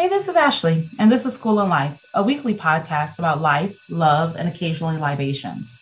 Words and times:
Hey, 0.00 0.08
this 0.08 0.28
is 0.28 0.34
Ashley, 0.34 0.82
and 0.98 1.12
this 1.12 1.26
is 1.26 1.36
Schoolin' 1.36 1.68
Life, 1.68 2.02
a 2.14 2.22
weekly 2.22 2.54
podcast 2.54 3.18
about 3.18 3.42
life, 3.42 3.76
love, 3.90 4.34
and 4.34 4.48
occasionally 4.48 4.96
libations. 4.96 5.76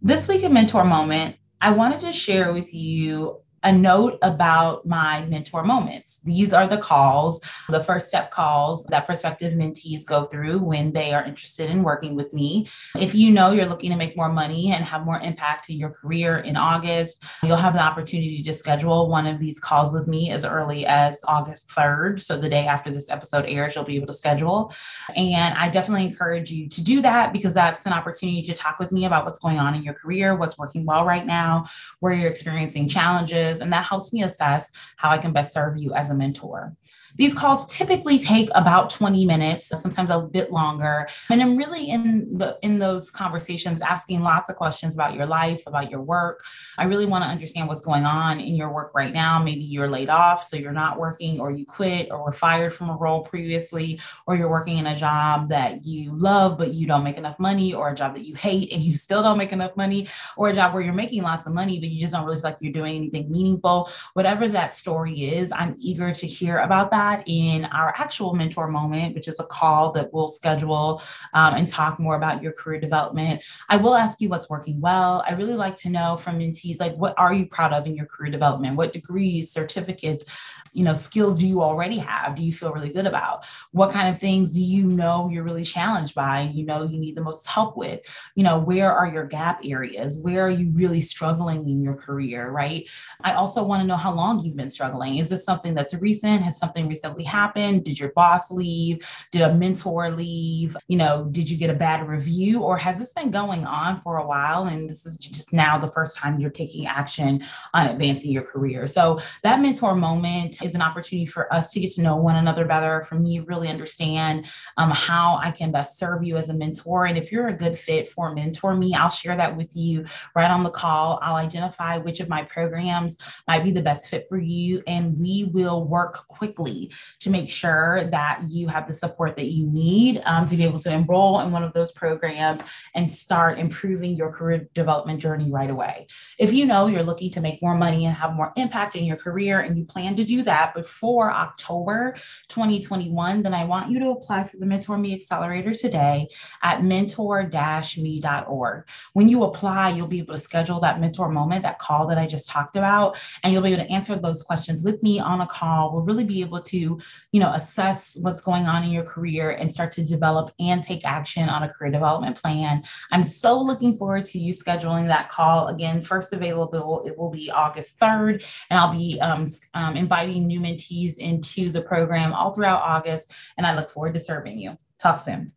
This 0.00 0.28
week 0.28 0.44
in 0.44 0.52
Mentor 0.52 0.84
Moment, 0.84 1.34
I 1.60 1.72
wanted 1.72 1.98
to 2.02 2.12
share 2.12 2.52
with 2.52 2.72
you 2.72 3.40
a 3.68 3.72
note 3.72 4.18
about 4.22 4.86
my 4.86 5.26
mentor 5.26 5.62
moments. 5.62 6.20
These 6.24 6.54
are 6.54 6.66
the 6.66 6.78
calls, 6.78 7.38
the 7.68 7.82
first 7.82 8.08
step 8.08 8.30
calls 8.30 8.86
that 8.86 9.04
prospective 9.04 9.52
mentees 9.52 10.06
go 10.06 10.24
through 10.24 10.60
when 10.60 10.90
they 10.90 11.12
are 11.12 11.22
interested 11.22 11.68
in 11.68 11.82
working 11.82 12.16
with 12.16 12.32
me. 12.32 12.66
If 12.96 13.14
you 13.14 13.30
know 13.30 13.50
you're 13.50 13.66
looking 13.66 13.90
to 13.90 13.96
make 13.96 14.16
more 14.16 14.30
money 14.30 14.72
and 14.72 14.82
have 14.86 15.04
more 15.04 15.20
impact 15.20 15.68
in 15.68 15.76
your 15.76 15.90
career 15.90 16.38
in 16.38 16.56
August, 16.56 17.22
you'll 17.42 17.56
have 17.56 17.74
the 17.74 17.82
opportunity 17.82 18.42
to 18.42 18.52
schedule 18.54 19.10
one 19.10 19.26
of 19.26 19.38
these 19.38 19.60
calls 19.60 19.92
with 19.92 20.08
me 20.08 20.30
as 20.30 20.46
early 20.46 20.86
as 20.86 21.20
August 21.24 21.68
3rd. 21.68 22.22
So 22.22 22.38
the 22.38 22.48
day 22.48 22.66
after 22.66 22.90
this 22.90 23.10
episode 23.10 23.44
airs, 23.48 23.74
you'll 23.74 23.84
be 23.84 23.96
able 23.96 24.06
to 24.06 24.14
schedule. 24.14 24.72
And 25.14 25.54
I 25.58 25.68
definitely 25.68 26.06
encourage 26.06 26.50
you 26.50 26.70
to 26.70 26.80
do 26.80 27.02
that 27.02 27.34
because 27.34 27.52
that's 27.52 27.84
an 27.84 27.92
opportunity 27.92 28.40
to 28.40 28.54
talk 28.54 28.78
with 28.78 28.92
me 28.92 29.04
about 29.04 29.26
what's 29.26 29.40
going 29.40 29.58
on 29.58 29.74
in 29.74 29.82
your 29.82 29.92
career, 29.92 30.34
what's 30.34 30.56
working 30.56 30.86
well 30.86 31.04
right 31.04 31.26
now, 31.26 31.66
where 32.00 32.14
you're 32.14 32.30
experiencing 32.30 32.88
challenges 32.88 33.57
and 33.60 33.72
that 33.72 33.86
helps 33.86 34.12
me 34.12 34.22
assess 34.22 34.70
how 34.96 35.10
I 35.10 35.18
can 35.18 35.32
best 35.32 35.52
serve 35.52 35.76
you 35.78 35.92
as 35.94 36.10
a 36.10 36.14
mentor. 36.14 36.76
These 37.16 37.34
calls 37.34 37.66
typically 37.66 38.18
take 38.18 38.48
about 38.54 38.90
20 38.90 39.24
minutes, 39.24 39.66
sometimes 39.80 40.10
a 40.10 40.20
bit 40.20 40.52
longer. 40.52 41.08
And 41.30 41.40
I'm 41.40 41.56
really 41.56 41.90
in 41.90 42.38
the 42.38 42.58
in 42.62 42.78
those 42.78 43.10
conversations 43.10 43.80
asking 43.80 44.22
lots 44.22 44.48
of 44.48 44.56
questions 44.56 44.94
about 44.94 45.14
your 45.14 45.26
life, 45.26 45.62
about 45.66 45.90
your 45.90 46.02
work. 46.02 46.44
I 46.76 46.84
really 46.84 47.06
want 47.06 47.24
to 47.24 47.30
understand 47.30 47.68
what's 47.68 47.82
going 47.82 48.04
on 48.04 48.40
in 48.40 48.54
your 48.54 48.72
work 48.72 48.92
right 48.94 49.12
now. 49.12 49.42
Maybe 49.42 49.62
you're 49.62 49.88
laid 49.88 50.10
off, 50.10 50.44
so 50.44 50.56
you're 50.56 50.72
not 50.72 50.98
working, 50.98 51.40
or 51.40 51.50
you 51.50 51.64
quit, 51.66 52.08
or 52.10 52.24
were 52.24 52.32
fired 52.32 52.74
from 52.74 52.90
a 52.90 52.96
role 52.96 53.22
previously, 53.22 54.00
or 54.26 54.36
you're 54.36 54.50
working 54.50 54.78
in 54.78 54.86
a 54.88 54.96
job 54.96 55.48
that 55.48 55.84
you 55.84 56.12
love, 56.16 56.58
but 56.58 56.74
you 56.74 56.86
don't 56.86 57.04
make 57.04 57.16
enough 57.16 57.38
money, 57.38 57.72
or 57.72 57.90
a 57.90 57.94
job 57.94 58.14
that 58.14 58.24
you 58.24 58.34
hate 58.34 58.72
and 58.72 58.82
you 58.82 58.94
still 58.94 59.22
don't 59.22 59.38
make 59.38 59.52
enough 59.52 59.76
money, 59.76 60.08
or 60.36 60.48
a 60.48 60.54
job 60.54 60.74
where 60.74 60.82
you're 60.82 60.92
making 60.92 61.22
lots 61.22 61.46
of 61.46 61.54
money, 61.54 61.78
but 61.80 61.88
you 61.88 62.00
just 62.00 62.12
don't 62.12 62.24
really 62.24 62.38
feel 62.38 62.50
like 62.50 62.58
you're 62.60 62.72
doing 62.72 62.96
anything 62.96 63.30
meaningful. 63.30 63.90
Whatever 64.14 64.48
that 64.48 64.74
story 64.74 65.34
is, 65.34 65.52
I'm 65.52 65.76
eager 65.78 66.12
to 66.12 66.26
hear 66.26 66.58
about 66.58 66.90
that 66.90 66.97
that 66.98 67.22
in 67.26 67.64
our 67.66 67.94
actual 67.96 68.34
mentor 68.34 68.68
moment, 68.68 69.14
which 69.14 69.28
is 69.28 69.38
a 69.38 69.44
call 69.44 69.92
that 69.92 70.12
we'll 70.12 70.28
schedule 70.28 71.00
um, 71.32 71.54
and 71.54 71.68
talk 71.68 71.98
more 72.00 72.16
about 72.16 72.42
your 72.42 72.52
career 72.52 72.80
development. 72.80 73.42
I 73.68 73.76
will 73.76 73.94
ask 73.94 74.20
you 74.20 74.28
what's 74.28 74.50
working 74.50 74.80
well. 74.80 75.24
I 75.28 75.32
really 75.32 75.54
like 75.54 75.76
to 75.84 75.90
know 75.90 76.16
from 76.16 76.38
mentees, 76.38 76.80
like, 76.80 76.96
what 76.96 77.14
are 77.16 77.32
you 77.32 77.46
proud 77.46 77.72
of 77.72 77.86
in 77.86 77.94
your 77.94 78.06
career 78.06 78.32
development? 78.32 78.76
What 78.76 78.92
degrees, 78.92 79.50
certificates, 79.50 80.24
you 80.72 80.84
know, 80.84 80.92
skills 80.92 81.38
do 81.38 81.46
you 81.46 81.62
already 81.62 81.98
have? 81.98 82.34
Do 82.34 82.42
you 82.42 82.52
feel 82.52 82.72
really 82.72 82.90
good 82.90 83.06
about? 83.06 83.44
What 83.72 83.92
kind 83.92 84.12
of 84.12 84.20
things 84.20 84.52
do 84.54 84.60
you 84.60 84.84
know 84.84 85.28
you're 85.32 85.44
really 85.44 85.64
challenged 85.64 86.14
by? 86.14 86.50
You 86.52 86.64
know, 86.66 86.82
you 86.82 86.98
need 86.98 87.16
the 87.16 87.22
most 87.22 87.46
help 87.46 87.76
with? 87.76 88.00
You 88.34 88.42
know, 88.42 88.58
where 88.58 88.92
are 88.92 89.06
your 89.06 89.24
gap 89.24 89.60
areas? 89.64 90.18
Where 90.18 90.42
are 90.46 90.50
you 90.50 90.70
really 90.72 91.00
struggling 91.00 91.68
in 91.68 91.82
your 91.82 91.94
career, 91.94 92.50
right? 92.50 92.88
I 93.22 93.34
also 93.34 93.62
want 93.62 93.80
to 93.82 93.86
know 93.86 93.96
how 93.96 94.12
long 94.12 94.40
you've 94.40 94.56
been 94.56 94.70
struggling. 94.70 95.16
Is 95.16 95.28
this 95.30 95.44
something 95.44 95.74
that's 95.74 95.94
recent? 95.94 96.42
Has 96.42 96.58
something 96.58 96.87
recently 96.88 97.24
happened? 97.24 97.84
Did 97.84 97.98
your 97.98 98.12
boss 98.12 98.50
leave? 98.50 99.06
Did 99.32 99.42
a 99.42 99.54
mentor 99.54 100.10
leave? 100.10 100.76
You 100.88 100.96
know, 100.96 101.28
did 101.30 101.48
you 101.48 101.56
get 101.56 101.70
a 101.70 101.74
bad 101.74 102.08
review 102.08 102.62
or 102.62 102.76
has 102.76 102.98
this 102.98 103.12
been 103.12 103.30
going 103.30 103.66
on 103.66 104.00
for 104.00 104.18
a 104.18 104.26
while 104.26 104.66
and 104.66 104.88
this 104.88 105.06
is 105.06 105.18
just 105.18 105.52
now 105.52 105.78
the 105.78 105.88
first 105.88 106.16
time 106.16 106.40
you're 106.40 106.50
taking 106.50 106.86
action 106.86 107.42
on 107.74 107.86
advancing 107.86 108.32
your 108.32 108.44
career? 108.44 108.86
So 108.86 109.18
that 109.42 109.60
mentor 109.60 109.94
moment 109.94 110.62
is 110.62 110.74
an 110.74 110.82
opportunity 110.82 111.26
for 111.26 111.52
us 111.52 111.72
to 111.72 111.80
get 111.80 111.92
to 111.92 112.02
know 112.02 112.16
one 112.16 112.36
another 112.36 112.64
better, 112.64 113.04
for 113.04 113.16
me 113.16 113.40
really 113.40 113.68
understand 113.68 114.46
um, 114.76 114.90
how 114.90 115.38
I 115.42 115.50
can 115.50 115.70
best 115.72 115.98
serve 115.98 116.22
you 116.24 116.36
as 116.36 116.48
a 116.48 116.54
mentor. 116.54 117.06
And 117.06 117.18
if 117.18 117.32
you're 117.32 117.48
a 117.48 117.52
good 117.52 117.78
fit 117.78 118.10
for 118.10 118.34
Mentor 118.34 118.76
Me, 118.76 118.94
I'll 118.94 119.10
share 119.10 119.36
that 119.36 119.56
with 119.56 119.74
you 119.76 120.04
right 120.34 120.50
on 120.50 120.62
the 120.62 120.70
call. 120.70 121.18
I'll 121.22 121.36
identify 121.36 121.98
which 121.98 122.20
of 122.20 122.28
my 122.28 122.42
programs 122.44 123.18
might 123.46 123.64
be 123.64 123.70
the 123.70 123.82
best 123.82 124.08
fit 124.08 124.26
for 124.28 124.38
you, 124.38 124.82
and 124.86 125.18
we 125.18 125.50
will 125.52 125.84
work 125.84 126.26
quickly 126.28 126.77
to 127.20 127.30
make 127.30 127.48
sure 127.48 128.08
that 128.10 128.42
you 128.48 128.68
have 128.68 128.86
the 128.86 128.92
support 128.92 129.36
that 129.36 129.46
you 129.46 129.66
need 129.66 130.22
um, 130.24 130.46
to 130.46 130.56
be 130.56 130.64
able 130.64 130.78
to 130.80 130.92
enroll 130.92 131.40
in 131.40 131.50
one 131.50 131.64
of 131.64 131.72
those 131.72 131.92
programs 131.92 132.62
and 132.94 133.10
start 133.10 133.58
improving 133.58 134.14
your 134.14 134.32
career 134.32 134.68
development 134.74 135.20
journey 135.20 135.50
right 135.50 135.70
away. 135.70 136.06
If 136.38 136.52
you 136.52 136.66
know 136.66 136.86
you're 136.86 137.02
looking 137.02 137.30
to 137.32 137.40
make 137.40 137.60
more 137.62 137.76
money 137.76 138.06
and 138.06 138.14
have 138.14 138.34
more 138.34 138.52
impact 138.56 138.96
in 138.96 139.04
your 139.04 139.16
career 139.16 139.60
and 139.60 139.76
you 139.76 139.84
plan 139.84 140.16
to 140.16 140.24
do 140.24 140.42
that 140.44 140.74
before 140.74 141.30
October 141.30 142.14
2021, 142.48 143.42
then 143.42 143.54
I 143.54 143.64
want 143.64 143.90
you 143.90 143.98
to 144.00 144.10
apply 144.10 144.44
for 144.44 144.58
the 144.58 144.66
Mentor 144.66 144.98
Me 144.98 145.14
Accelerator 145.14 145.74
today 145.74 146.28
at 146.62 146.82
mentor-me.org. 146.82 148.88
When 149.12 149.28
you 149.28 149.44
apply, 149.44 149.90
you'll 149.90 150.06
be 150.06 150.18
able 150.18 150.34
to 150.34 150.40
schedule 150.40 150.80
that 150.80 151.00
mentor 151.00 151.28
moment, 151.28 151.62
that 151.62 151.78
call 151.78 152.06
that 152.08 152.18
I 152.18 152.26
just 152.26 152.48
talked 152.48 152.76
about, 152.76 153.18
and 153.42 153.52
you'll 153.52 153.62
be 153.62 153.72
able 153.72 153.84
to 153.84 153.90
answer 153.90 154.16
those 154.16 154.42
questions 154.42 154.84
with 154.84 155.02
me 155.02 155.20
on 155.20 155.40
a 155.40 155.46
call. 155.46 155.92
We'll 155.92 156.02
really 156.02 156.24
be 156.24 156.40
able 156.40 156.60
to 156.68 156.98
you 157.32 157.40
know, 157.40 157.52
assess 157.52 158.16
what's 158.20 158.40
going 158.40 158.66
on 158.66 158.84
in 158.84 158.90
your 158.90 159.04
career 159.04 159.50
and 159.50 159.72
start 159.72 159.92
to 159.92 160.04
develop 160.04 160.50
and 160.58 160.82
take 160.82 161.04
action 161.04 161.48
on 161.48 161.62
a 161.62 161.68
career 161.68 161.90
development 161.90 162.36
plan. 162.36 162.82
I'm 163.10 163.22
so 163.22 163.58
looking 163.60 163.96
forward 163.98 164.24
to 164.26 164.38
you 164.38 164.52
scheduling 164.52 165.08
that 165.08 165.28
call. 165.28 165.68
Again, 165.68 166.02
first 166.02 166.32
available, 166.32 167.02
it 167.06 167.16
will 167.16 167.30
be 167.30 167.50
August 167.50 167.98
3rd, 168.00 168.44
and 168.70 168.78
I'll 168.78 168.94
be 168.94 169.20
um, 169.20 169.44
um, 169.74 169.96
inviting 169.96 170.46
new 170.46 170.60
mentees 170.60 171.18
into 171.18 171.70
the 171.70 171.82
program 171.82 172.32
all 172.32 172.52
throughout 172.52 172.82
August, 172.82 173.32
and 173.56 173.66
I 173.66 173.74
look 173.74 173.90
forward 173.90 174.14
to 174.14 174.20
serving 174.20 174.58
you. 174.58 174.78
Talk 174.98 175.20
soon. 175.20 175.52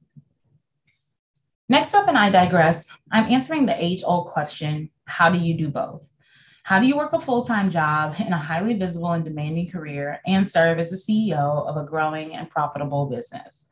Next 1.69 1.93
up, 1.93 2.07
and 2.07 2.17
I 2.17 2.29
digress, 2.29 2.91
I'm 3.11 3.31
answering 3.31 3.65
the 3.65 3.83
age 3.83 4.03
old 4.05 4.27
question 4.27 4.89
how 5.05 5.29
do 5.29 5.37
you 5.37 5.57
do 5.57 5.69
both? 5.69 6.07
How 6.63 6.79
do 6.79 6.85
you 6.85 6.95
work 6.95 7.13
a 7.13 7.19
full 7.19 7.43
time 7.43 7.71
job 7.71 8.15
in 8.19 8.33
a 8.33 8.37
highly 8.37 8.75
visible 8.75 9.11
and 9.11 9.25
demanding 9.25 9.69
career 9.71 10.19
and 10.27 10.47
serve 10.47 10.79
as 10.79 10.91
the 10.91 10.95
CEO 10.95 11.67
of 11.67 11.75
a 11.75 11.83
growing 11.85 12.35
and 12.35 12.49
profitable 12.49 13.07
business? 13.07 13.65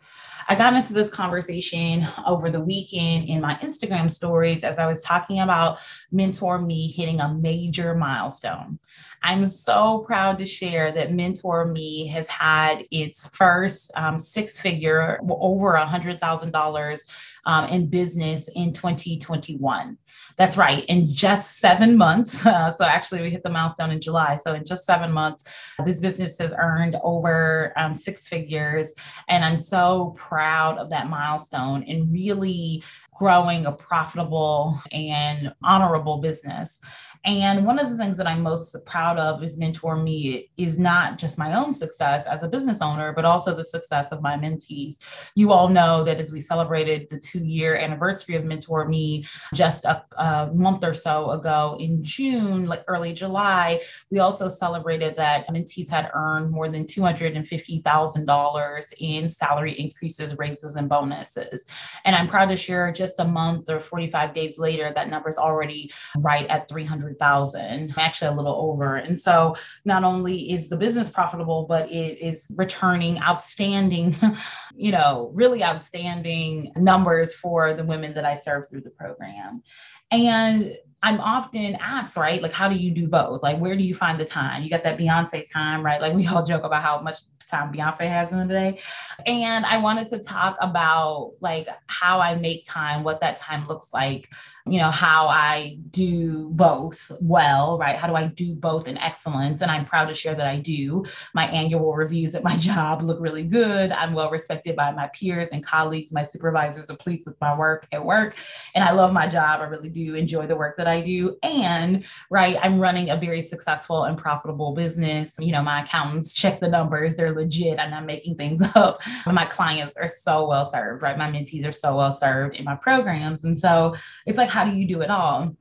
I 0.48 0.56
got 0.56 0.74
into 0.74 0.94
this 0.94 1.12
conversation 1.12 2.08
over 2.26 2.50
the 2.50 2.60
weekend 2.60 3.30
in 3.30 3.40
my 3.40 3.54
Instagram 3.62 4.10
stories 4.10 4.64
as 4.64 4.80
I 4.80 4.88
was 4.88 5.02
talking 5.04 5.42
about 5.42 5.78
Mentor 6.12 6.60
Me 6.60 6.92
hitting 6.92 7.22
a 7.22 7.32
major 7.32 7.94
milestone. 7.94 8.80
I'm 9.22 9.46
so 9.46 10.00
proud 10.08 10.40
to 10.40 10.48
share 10.48 10.92
that 10.94 11.14
Mentor 11.14 11.66
Me 11.66 12.08
has 12.08 12.28
had 12.28 12.86
its 12.90 13.28
first 13.28 13.92
um, 13.96 14.18
six 14.18 14.60
figure, 14.60 15.20
over 15.30 15.76
a 15.76 15.86
$100,000 15.86 17.02
um, 17.50 17.66
in 17.66 17.88
business 17.88 18.48
in 18.54 18.72
2021. 18.72 19.98
That's 20.38 20.56
right, 20.56 20.86
in 20.86 21.08
just 21.08 21.58
seven 21.58 21.98
months. 21.98 22.46
Uh, 22.60 22.70
so 22.72 22.84
actually, 22.84 23.22
we 23.22 23.30
hit 23.30 23.44
the 23.44 23.50
milestone 23.50 23.92
in 23.92 24.02
July. 24.02 24.36
So 24.36 24.54
in 24.54 24.66
just 24.66 24.84
seven 24.84 25.12
months, 25.12 25.46
this 25.86 26.02
business 26.02 26.38
has 26.40 26.54
earned 26.58 26.98
over 27.04 27.72
um, 27.78 27.94
six 27.94 28.28
figures. 28.28 28.94
And 29.30 29.46
I'm 29.46 29.56
so 29.56 30.16
proud 30.18 30.78
of 30.78 30.90
that 30.90 31.10
milestone 31.10 31.84
and 31.84 32.12
really 32.12 32.84
growing 33.20 33.66
a 33.66 33.72
profitable 33.72 34.82
and 34.94 35.54
honorable 35.62 36.20
business. 36.20 36.80
And 37.26 37.66
one 37.66 37.78
of 37.78 37.90
the 37.90 37.98
things 37.98 38.16
that 38.18 38.28
I'm 38.28 38.42
most 38.42 38.74
proud 38.86 39.18
of 39.18 39.44
is 39.44 39.58
Mentor 39.58 39.98
Me 39.98 40.50
is 40.56 40.80
not 40.80 41.18
just 41.18 41.38
my 41.38 41.54
own 41.54 41.74
success 41.74 42.26
as 42.26 42.44
a 42.44 42.48
business 42.48 42.82
owner, 42.82 43.12
but 43.12 43.26
also 43.26 43.54
the 43.54 43.66
success 43.66 44.14
of 44.14 44.22
my 44.22 44.38
mentees. 44.38 45.00
You 45.36 45.52
all 45.52 45.68
know 45.68 46.06
that 46.06 46.18
as 46.18 46.32
we 46.32 46.40
celebrated 46.40 47.10
the 47.10 47.20
two 47.20 47.44
year 47.44 47.76
anniversary 47.76 48.36
of 48.36 48.46
Mentor 48.46 48.88
Me 48.88 49.26
just 49.54 49.84
a, 49.84 50.02
a 50.18 50.50
month 50.54 50.86
or 50.86 50.94
so 50.94 51.32
ago 51.32 51.76
in 51.78 52.02
June, 52.02 52.68
like 52.68 52.86
early 52.88 53.12
July, 53.12 53.82
we 54.10 54.20
also 54.20 54.48
celebrated 54.48 55.18
that 55.18 55.46
mentees 55.50 55.90
had 55.90 56.10
earned 56.14 56.52
more 56.52 56.70
than 56.70 56.86
$250,000 56.86 58.94
in 59.00 59.30
salary 59.30 59.78
increases, 59.78 60.38
raises, 60.38 60.76
and 60.76 60.88
bonuses. 60.88 61.66
And 62.06 62.16
I'm 62.16 62.28
proud 62.28 62.48
to 62.48 62.56
share 62.56 62.94
just 62.94 63.09
a 63.18 63.26
month 63.26 63.70
or 63.70 63.80
45 63.80 64.34
days 64.36 64.60
later, 64.60 64.92
that 64.94 65.10
number 65.10 65.30
is 65.30 65.40
already 65.40 65.92
right 66.18 66.46
at 66.48 66.70
300 66.70 67.00
100,000, 67.00 67.94
actually 67.98 68.28
a 68.28 68.36
little 68.36 68.56
over. 68.56 68.96
And 68.96 69.20
so 69.20 69.56
not 69.86 70.04
only 70.04 70.52
is 70.52 70.70
the 70.70 70.78
business 70.78 71.10
profitable, 71.10 71.66
but 71.68 71.90
it 71.92 72.20
is 72.20 72.52
returning 72.56 73.20
outstanding, 73.22 74.16
you 74.76 74.92
know, 74.92 75.32
really 75.34 75.64
outstanding 75.64 76.72
numbers 76.76 77.34
for 77.36 77.74
the 77.74 77.84
women 77.84 78.14
that 78.14 78.26
I 78.26 78.36
serve 78.36 78.70
through 78.70 78.82
the 78.82 78.90
program. 78.92 79.64
And 80.12 80.76
I'm 81.02 81.22
often 81.22 81.76
asked, 81.80 82.18
right? 82.18 82.42
Like, 82.42 82.52
how 82.52 82.68
do 82.68 82.76
you 82.76 82.92
do 82.92 83.08
both? 83.08 83.42
Like, 83.42 83.60
where 83.60 83.78
do 83.78 83.84
you 83.84 83.94
find 83.94 84.20
the 84.20 84.26
time? 84.26 84.64
You 84.64 84.70
got 84.70 84.84
that 84.84 84.98
Beyonce 84.98 85.50
time, 85.52 85.86
right? 85.86 86.02
Like, 86.02 86.14
we 86.14 86.28
all 86.28 86.46
joke 86.46 86.64
about 86.64 86.82
how 86.82 87.00
much 87.00 87.18
time 87.50 87.74
Beyonce 87.74 88.08
has 88.08 88.32
in 88.32 88.40
the 88.40 88.46
day. 88.46 88.80
And 89.26 89.66
I 89.66 89.78
wanted 89.78 90.08
to 90.10 90.20
talk 90.20 90.58
about 90.62 91.34
like 91.42 91.68
how 91.88 92.20
I 92.20 92.36
make 92.36 92.66
time, 92.66 93.04
what 93.04 93.22
that 93.22 93.36
time 93.36 93.68
looks 93.68 93.94
like, 93.94 94.30
you 94.66 94.78
know, 94.80 94.92
how 94.92 95.28
I 95.28 95.78
do 95.90 96.50
both 96.50 97.12
well, 97.20 97.78
right? 97.78 97.96
How 97.96 98.08
do 98.08 98.16
I 98.16 98.28
do 98.28 98.56
both 98.56 98.88
in 98.88 98.98
excellence? 98.98 99.62
And 99.62 99.72
I'm 99.72 99.86
proud 99.86 100.06
to 100.06 100.14
share 100.14 100.36
that 100.36 100.48
I 100.48 100.58
do. 100.58 101.06
My 101.34 101.48
annual 101.48 101.94
reviews 101.94 102.36
at 102.36 102.44
my 102.44 102.56
job 102.58 103.02
look 103.02 103.20
really 103.20 103.44
good. 103.44 103.92
I'm 103.92 104.14
well 104.14 104.30
respected 104.30 104.76
by 104.76 104.92
my 104.92 105.08
peers 105.08 105.48
and 105.52 105.66
colleagues. 105.66 106.14
My 106.14 106.24
supervisors 106.24 106.90
are 106.90 106.98
pleased 106.98 107.26
with 107.26 107.40
my 107.42 107.58
work 107.58 107.88
at 107.92 108.04
work. 108.04 108.36
And 108.76 108.84
I 108.84 108.92
love 108.92 109.12
my 109.14 109.28
job. 109.28 109.62
I 109.62 109.66
really 109.66 109.90
do 109.90 110.16
enjoy 110.16 110.48
the 110.48 110.56
work 110.56 110.78
that 110.78 110.88
I 110.88 111.02
do. 111.02 111.38
And, 111.42 112.04
right, 112.30 112.58
I'm 112.62 112.80
running 112.80 113.10
a 113.10 113.18
very 113.18 113.42
successful 113.42 114.04
and 114.04 114.18
profitable 114.18 114.74
business. 114.74 115.36
You 115.40 115.52
know, 115.52 115.62
my 115.62 115.82
accountants 115.82 116.34
check 116.34 116.60
the 116.60 116.70
numbers, 116.70 117.16
they're 117.16 117.34
legit. 117.40 117.80
I'm 117.80 117.92
not 117.92 118.06
making 118.06 118.36
things 118.36 118.62
up. 118.76 119.02
My 119.26 119.46
clients 119.46 119.98
are 119.98 120.08
so 120.08 120.48
well 120.48 120.66
served, 120.66 121.02
right? 121.02 121.18
My 121.18 121.30
mentees 121.30 121.68
are 121.68 121.72
so 121.72 121.96
well 121.96 122.12
served 122.12 122.56
in 122.56 122.66
my 122.66 122.76
programs. 122.76 123.44
And 123.44 123.58
so 123.58 123.96
it's 124.26 124.38
like, 124.38 124.50
how 124.50 124.66
do 124.66 124.76
you 124.76 124.88
do 124.88 125.02
it 125.02 125.10
all? 125.10 125.56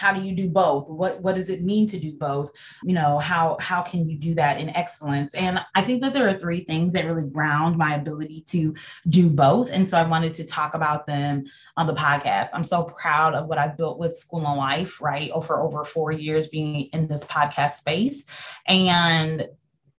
how 0.00 0.14
do 0.14 0.22
you 0.22 0.34
do 0.34 0.48
both 0.48 0.88
what 0.88 1.20
what 1.20 1.34
does 1.34 1.50
it 1.50 1.62
mean 1.62 1.86
to 1.86 2.00
do 2.00 2.12
both 2.14 2.50
you 2.82 2.94
know 2.94 3.18
how 3.18 3.56
how 3.60 3.82
can 3.82 4.08
you 4.08 4.16
do 4.16 4.34
that 4.34 4.58
in 4.58 4.70
excellence 4.70 5.34
and 5.34 5.60
i 5.74 5.82
think 5.82 6.00
that 6.00 6.14
there 6.14 6.26
are 6.26 6.38
three 6.38 6.64
things 6.64 6.92
that 6.94 7.04
really 7.04 7.28
ground 7.28 7.76
my 7.76 7.94
ability 7.94 8.42
to 8.46 8.74
do 9.10 9.28
both 9.28 9.70
and 9.70 9.86
so 9.86 9.98
i 9.98 10.02
wanted 10.02 10.32
to 10.32 10.44
talk 10.44 10.72
about 10.72 11.06
them 11.06 11.44
on 11.76 11.86
the 11.86 11.92
podcast 11.92 12.48
i'm 12.54 12.64
so 12.64 12.82
proud 12.84 13.34
of 13.34 13.46
what 13.46 13.58
i've 13.58 13.76
built 13.76 13.98
with 13.98 14.12
Schoolin' 14.12 14.56
Life 14.56 15.02
right 15.02 15.30
oh, 15.34 15.40
over 15.40 15.60
over 15.60 15.84
four 15.84 16.12
years 16.12 16.48
being 16.48 16.88
in 16.94 17.06
this 17.06 17.24
podcast 17.24 17.72
space 17.72 18.24
and 18.66 19.46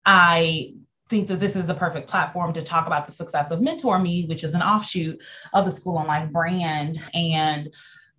i 0.05 0.73
think 1.11 1.27
that 1.27 1.39
this 1.39 1.55
is 1.55 1.67
the 1.67 1.75
perfect 1.75 2.09
platform 2.09 2.53
to 2.53 2.63
talk 2.63 2.87
about 2.87 3.05
the 3.05 3.11
success 3.11 3.51
of 3.51 3.61
mentor 3.61 3.99
me 3.99 4.25
which 4.25 4.43
is 4.43 4.55
an 4.55 4.61
offshoot 4.61 5.21
of 5.53 5.65
the 5.65 5.71
Schoolin' 5.71 6.07
Life 6.07 6.31
brand 6.31 6.99
and 7.13 7.69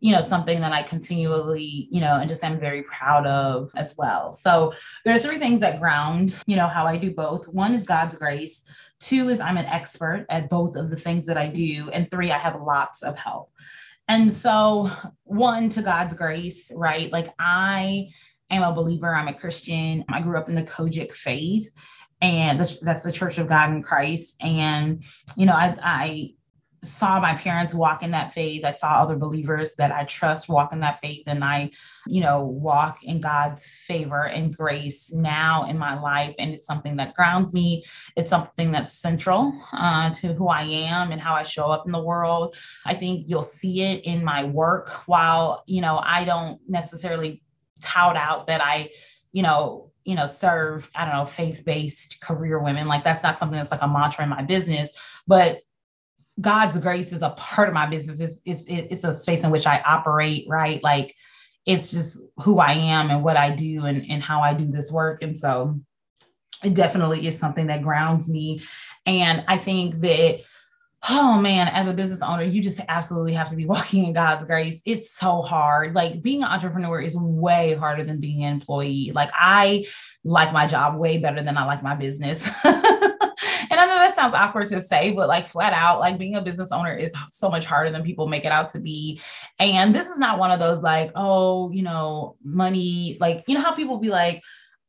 you 0.02 0.10
know, 0.10 0.20
something 0.20 0.60
that 0.60 0.72
I 0.72 0.82
continually, 0.82 1.86
you 1.92 2.00
know, 2.00 2.16
and 2.16 2.28
just 2.28 2.42
am 2.42 2.58
very 2.58 2.82
proud 2.82 3.24
of 3.24 3.70
as 3.76 3.94
well. 3.96 4.32
So 4.32 4.72
there 5.04 5.14
are 5.14 5.18
three 5.20 5.38
things 5.38 5.60
that 5.60 5.78
ground, 5.78 6.34
you 6.44 6.56
know, 6.56 6.66
how 6.66 6.86
I 6.86 6.96
do 6.96 7.12
both. 7.12 7.46
One 7.46 7.72
is 7.72 7.84
God's 7.84 8.16
grace. 8.16 8.64
Two 8.98 9.28
is 9.28 9.38
I'm 9.38 9.58
an 9.58 9.66
expert 9.66 10.26
at 10.28 10.50
both 10.50 10.74
of 10.74 10.90
the 10.90 10.96
things 10.96 11.24
that 11.26 11.38
I 11.38 11.46
do. 11.46 11.88
And 11.92 12.10
three, 12.10 12.32
I 12.32 12.38
have 12.38 12.60
lots 12.60 13.04
of 13.04 13.16
help. 13.16 13.52
And 14.08 14.30
so, 14.30 14.90
one, 15.22 15.68
to 15.68 15.82
God's 15.82 16.14
grace, 16.14 16.72
right? 16.74 17.12
Like 17.12 17.28
I 17.38 18.08
am 18.50 18.64
a 18.64 18.74
believer, 18.74 19.14
I'm 19.14 19.28
a 19.28 19.34
Christian. 19.34 20.04
I 20.08 20.20
grew 20.20 20.36
up 20.36 20.48
in 20.48 20.56
the 20.56 20.64
COGIC 20.64 21.12
faith 21.12 21.70
and 22.22 22.58
that's 22.58 23.02
the 23.02 23.12
Church 23.12 23.36
of 23.38 23.48
God 23.48 23.70
in 23.70 23.82
Christ. 23.82 24.36
And, 24.40 25.02
you 25.36 25.44
know, 25.44 25.54
I, 25.54 25.76
I 25.82 26.34
saw 26.84 27.20
my 27.20 27.34
parents 27.34 27.74
walk 27.74 28.02
in 28.02 28.12
that 28.12 28.32
faith. 28.32 28.64
I 28.64 28.70
saw 28.70 28.94
other 28.94 29.16
believers 29.16 29.74
that 29.76 29.92
I 29.92 30.04
trust 30.04 30.48
walk 30.48 30.72
in 30.72 30.80
that 30.80 31.00
faith. 31.00 31.24
And 31.26 31.44
I, 31.44 31.70
you 32.06 32.20
know, 32.20 32.44
walk 32.44 33.02
in 33.02 33.20
God's 33.20 33.66
favor 33.66 34.26
and 34.26 34.56
grace 34.56 35.12
now 35.12 35.66
in 35.68 35.78
my 35.78 35.98
life. 35.98 36.34
And 36.38 36.52
it's 36.52 36.66
something 36.66 36.96
that 36.96 37.14
grounds 37.14 37.52
me. 37.52 37.84
It's 38.16 38.30
something 38.30 38.72
that's 38.72 38.92
central 38.92 39.52
uh, 39.72 40.10
to 40.10 40.34
who 40.34 40.48
I 40.48 40.62
am 40.62 41.12
and 41.12 41.20
how 41.20 41.34
I 41.34 41.42
show 41.42 41.70
up 41.70 41.86
in 41.86 41.92
the 41.92 42.02
world. 42.02 42.56
I 42.84 42.94
think 42.94 43.28
you'll 43.28 43.42
see 43.42 43.82
it 43.82 44.04
in 44.04 44.24
my 44.24 44.44
work 44.44 44.90
while, 45.08 45.64
you 45.66 45.80
know, 45.80 46.00
I 46.02 46.24
don't 46.24 46.60
necessarily 46.68 47.42
tout 47.80 48.16
out 48.16 48.46
that 48.46 48.60
I, 48.60 48.90
you 49.32 49.42
know, 49.42 49.90
you 50.04 50.14
know, 50.14 50.26
serve, 50.26 50.90
I 50.94 51.04
don't 51.04 51.14
know, 51.14 51.24
faith 51.24 51.64
based 51.64 52.20
career 52.20 52.58
women. 52.58 52.88
Like 52.88 53.04
that's 53.04 53.22
not 53.22 53.38
something 53.38 53.56
that's 53.56 53.70
like 53.70 53.82
a 53.82 53.88
mantra 53.88 54.24
in 54.24 54.30
my 54.30 54.42
business. 54.42 54.92
But 55.26 55.60
God's 56.40 56.78
grace 56.78 57.12
is 57.12 57.22
a 57.22 57.30
part 57.30 57.68
of 57.68 57.74
my 57.74 57.86
business. 57.86 58.20
It's, 58.20 58.40
it's, 58.44 58.64
it's 58.68 59.04
a 59.04 59.12
space 59.12 59.44
in 59.44 59.50
which 59.50 59.66
I 59.66 59.80
operate, 59.80 60.46
right? 60.48 60.82
Like 60.82 61.14
it's 61.66 61.90
just 61.90 62.20
who 62.38 62.58
I 62.58 62.72
am 62.72 63.10
and 63.10 63.22
what 63.22 63.36
I 63.36 63.50
do 63.50 63.84
and, 63.84 64.04
and 64.10 64.22
how 64.22 64.40
I 64.40 64.54
do 64.54 64.66
this 64.66 64.90
work. 64.90 65.22
And 65.22 65.38
so 65.38 65.78
it 66.64 66.74
definitely 66.74 67.26
is 67.26 67.38
something 67.38 67.68
that 67.68 67.82
grounds 67.82 68.28
me. 68.28 68.62
And 69.06 69.44
I 69.46 69.58
think 69.58 70.00
that, 70.00 70.40
oh 71.10 71.38
man, 71.40 71.68
as 71.68 71.88
a 71.88 71.92
business 71.92 72.22
owner, 72.22 72.44
you 72.44 72.60
just 72.60 72.80
absolutely 72.88 73.32
have 73.32 73.48
to 73.50 73.56
be 73.56 73.66
walking 73.66 74.04
in 74.04 74.12
God's 74.12 74.44
grace. 74.44 74.82
It's 74.84 75.10
so 75.10 75.42
hard. 75.42 75.94
Like 75.94 76.22
being 76.22 76.42
an 76.42 76.48
entrepreneur 76.48 77.00
is 77.00 77.16
way 77.16 77.74
harder 77.74 78.04
than 78.04 78.20
being 78.20 78.44
an 78.44 78.52
employee. 78.52 79.12
Like 79.14 79.30
I 79.34 79.86
like 80.24 80.52
my 80.52 80.66
job 80.66 80.96
way 80.96 81.18
better 81.18 81.42
than 81.42 81.56
I 81.56 81.64
like 81.64 81.82
my 81.82 81.94
business. 81.94 82.48
And 83.72 83.80
I 83.80 83.86
know 83.86 83.94
that 83.94 84.14
sounds 84.14 84.34
awkward 84.34 84.68
to 84.68 84.80
say, 84.80 85.12
but 85.12 85.28
like 85.28 85.46
flat 85.46 85.72
out, 85.72 85.98
like 85.98 86.18
being 86.18 86.34
a 86.34 86.42
business 86.42 86.72
owner 86.72 86.94
is 86.94 87.10
so 87.28 87.48
much 87.48 87.64
harder 87.64 87.90
than 87.90 88.02
people 88.02 88.28
make 88.28 88.44
it 88.44 88.52
out 88.52 88.68
to 88.70 88.78
be. 88.78 89.18
And 89.58 89.94
this 89.94 90.08
is 90.08 90.18
not 90.18 90.38
one 90.38 90.50
of 90.50 90.58
those 90.58 90.82
like, 90.82 91.10
oh, 91.14 91.70
you 91.70 91.82
know, 91.82 92.36
money, 92.44 93.16
like, 93.18 93.44
you 93.46 93.54
know 93.54 93.62
how 93.62 93.74
people 93.74 93.96
be 93.96 94.10
like, 94.10 94.42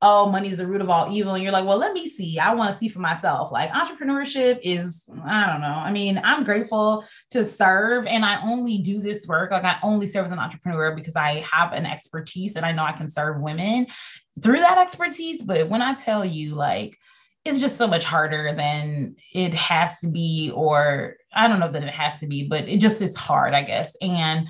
oh, 0.05 0.29
money 0.29 0.49
is 0.49 0.57
the 0.57 0.67
root 0.67 0.81
of 0.81 0.89
all 0.89 1.11
evil. 1.15 1.33
And 1.33 1.41
you're 1.41 1.53
like, 1.53 1.65
well, 1.65 1.77
let 1.77 1.93
me 1.93 2.07
see. 2.07 2.37
I 2.37 2.53
want 2.53 2.69
to 2.71 2.77
see 2.77 2.89
for 2.89 2.99
myself. 2.99 3.53
Like 3.53 3.71
entrepreneurship 3.71 4.59
is, 4.61 5.09
I 5.25 5.47
don't 5.47 5.61
know. 5.61 5.67
I 5.67 5.91
mean, 5.91 6.19
I'm 6.21 6.43
grateful 6.43 7.05
to 7.31 7.43
serve 7.45 8.05
and 8.05 8.25
I 8.25 8.41
only 8.43 8.79
do 8.79 8.99
this 8.99 9.25
work. 9.27 9.51
Like 9.51 9.63
I 9.63 9.77
only 9.81 10.05
serve 10.05 10.25
as 10.25 10.31
an 10.31 10.39
entrepreneur 10.39 10.93
because 10.93 11.15
I 11.15 11.39
have 11.49 11.71
an 11.71 11.85
expertise 11.85 12.57
and 12.57 12.65
I 12.65 12.73
know 12.73 12.83
I 12.83 12.91
can 12.91 13.07
serve 13.07 13.39
women 13.39 13.87
through 14.41 14.59
that 14.59 14.77
expertise. 14.77 15.41
But 15.41 15.69
when 15.69 15.81
I 15.81 15.93
tell 15.93 16.25
you, 16.25 16.53
like, 16.53 16.97
it's 17.45 17.59
just 17.59 17.77
so 17.77 17.87
much 17.87 18.03
harder 18.03 18.53
than 18.55 19.15
it 19.33 19.53
has 19.53 19.99
to 19.99 20.07
be 20.07 20.49
or 20.55 21.17
i 21.33 21.45
don't 21.45 21.59
know 21.59 21.69
that 21.69 21.83
it 21.83 21.89
has 21.89 22.21
to 22.21 22.25
be 22.25 22.47
but 22.47 22.69
it 22.69 22.77
just 22.77 23.01
is 23.01 23.17
hard 23.17 23.53
i 23.53 23.61
guess 23.61 23.97
and 24.01 24.47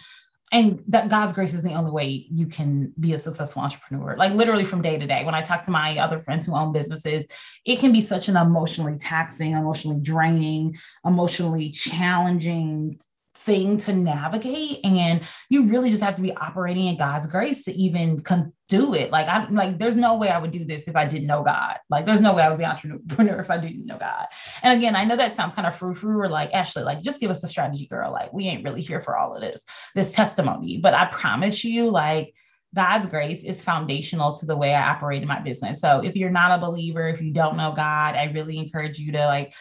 and 0.53 0.81
that 0.87 1.09
god's 1.09 1.33
grace 1.33 1.53
is 1.53 1.63
the 1.63 1.73
only 1.73 1.91
way 1.91 2.27
you 2.31 2.45
can 2.45 2.93
be 2.99 3.13
a 3.13 3.17
successful 3.17 3.61
entrepreneur. 3.61 4.15
Like 4.15 4.33
literally 4.33 4.63
from 4.63 4.81
day 4.81 4.97
to 4.97 5.05
day. 5.05 5.25
When 5.25 5.35
i 5.35 5.41
talk 5.41 5.63
to 5.63 5.71
my 5.71 5.97
other 5.97 6.19
friends 6.19 6.45
who 6.45 6.55
own 6.55 6.71
businesses 6.71 7.25
it 7.65 7.79
can 7.79 7.91
be 7.91 8.01
such 8.01 8.29
an 8.29 8.37
emotionally 8.37 8.97
taxing 8.97 9.53
emotionally 9.53 9.99
draining 9.99 10.77
emotionally 11.05 11.69
challenging 11.71 12.99
thing 13.45 13.77
to 13.77 13.93
navigate 13.93 14.79
and 14.83 15.21
you 15.49 15.65
really 15.65 15.89
just 15.89 16.01
have 16.01 16.15
to 16.15 16.21
be 16.21 16.35
operating 16.35 16.87
in 16.87 16.97
god's 16.97 17.27
grace 17.27 17.65
to 17.65 17.73
even 17.73 18.21
con- 18.21 18.53
do 18.69 18.95
it. 18.95 19.11
Like 19.11 19.27
i'm 19.27 19.53
like 19.53 19.77
there's 19.77 19.95
no 19.95 20.17
way 20.17 20.29
i 20.29 20.37
would 20.39 20.51
do 20.51 20.65
this 20.65 20.87
if 20.87 20.95
i 20.95 21.05
didn't 21.05 21.27
know 21.27 21.43
god. 21.43 21.77
Like 21.89 22.05
there's 22.05 22.21
no 22.21 22.33
way 22.33 22.41
i 22.41 22.49
would 22.49 22.57
be 22.57 22.65
entrepreneur 22.65 23.39
if 23.39 23.51
i 23.51 23.57
didn't 23.57 23.85
know 23.85 23.97
god. 23.97 24.27
And 24.63 24.75
again 24.75 24.95
i 24.95 25.05
know 25.05 25.15
that 25.15 25.33
sounds 25.33 25.53
kind 25.53 25.67
of 25.67 25.75
frou-frou 25.75 26.21
or 26.21 26.29
like 26.29 26.53
ashley 26.53 26.83
like 26.83 27.03
just 27.03 27.19
give 27.19 27.29
us 27.29 27.43
a 27.43 27.47
strategy 27.47 27.85
girl. 27.85 28.11
Like 28.11 28.33
we 28.33 28.45
ain't 28.45 28.63
really 28.63 28.81
here 28.81 28.99
for 28.99 29.15
all 29.15 29.35
of 29.35 29.41
this 29.41 29.63
this 29.93 30.11
testimony. 30.11 30.79
But 30.81 30.95
i 30.95 31.05
promise 31.05 31.63
you 31.63 31.89
like 31.89 32.33
God's 32.75 33.05
grace 33.05 33.43
is 33.43 33.61
foundational 33.61 34.35
to 34.37 34.47
the 34.47 34.57
way 34.57 34.73
I 34.73 34.89
operate 34.89 35.21
in 35.21 35.27
my 35.27 35.39
business. 35.39 35.79
So 35.79 36.01
if 36.03 36.15
you're 36.15 36.31
not 36.31 36.57
a 36.57 36.65
believer, 36.65 37.07
if 37.07 37.21
you 37.21 37.31
don't 37.31 37.55
know 37.55 37.71
God, 37.71 38.15
I 38.15 38.31
really 38.33 38.57
encourage 38.57 38.97
you 38.97 39.11
to 39.11 39.27
like 39.27 39.53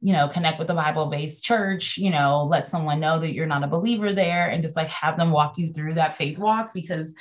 you 0.00 0.12
know, 0.12 0.28
connect 0.28 0.58
with 0.58 0.70
a 0.70 0.74
Bible 0.74 1.06
based 1.06 1.44
church, 1.44 1.98
you 1.98 2.10
know, 2.10 2.44
let 2.44 2.68
someone 2.68 3.00
know 3.00 3.20
that 3.20 3.34
you're 3.34 3.46
not 3.46 3.64
a 3.64 3.68
believer 3.68 4.12
there 4.12 4.48
and 4.48 4.62
just 4.62 4.76
like 4.76 4.88
have 4.88 5.16
them 5.16 5.30
walk 5.30 5.58
you 5.58 5.72
through 5.72 5.94
that 5.94 6.16
faith 6.16 6.38
walk 6.38 6.72
because 6.72 7.14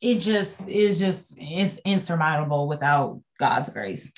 it 0.00 0.16
just 0.16 0.66
is 0.68 0.98
just 0.98 1.38
is 1.38 1.80
insurmountable 1.84 2.68
without 2.68 3.20
God's 3.38 3.70
grace. 3.70 4.12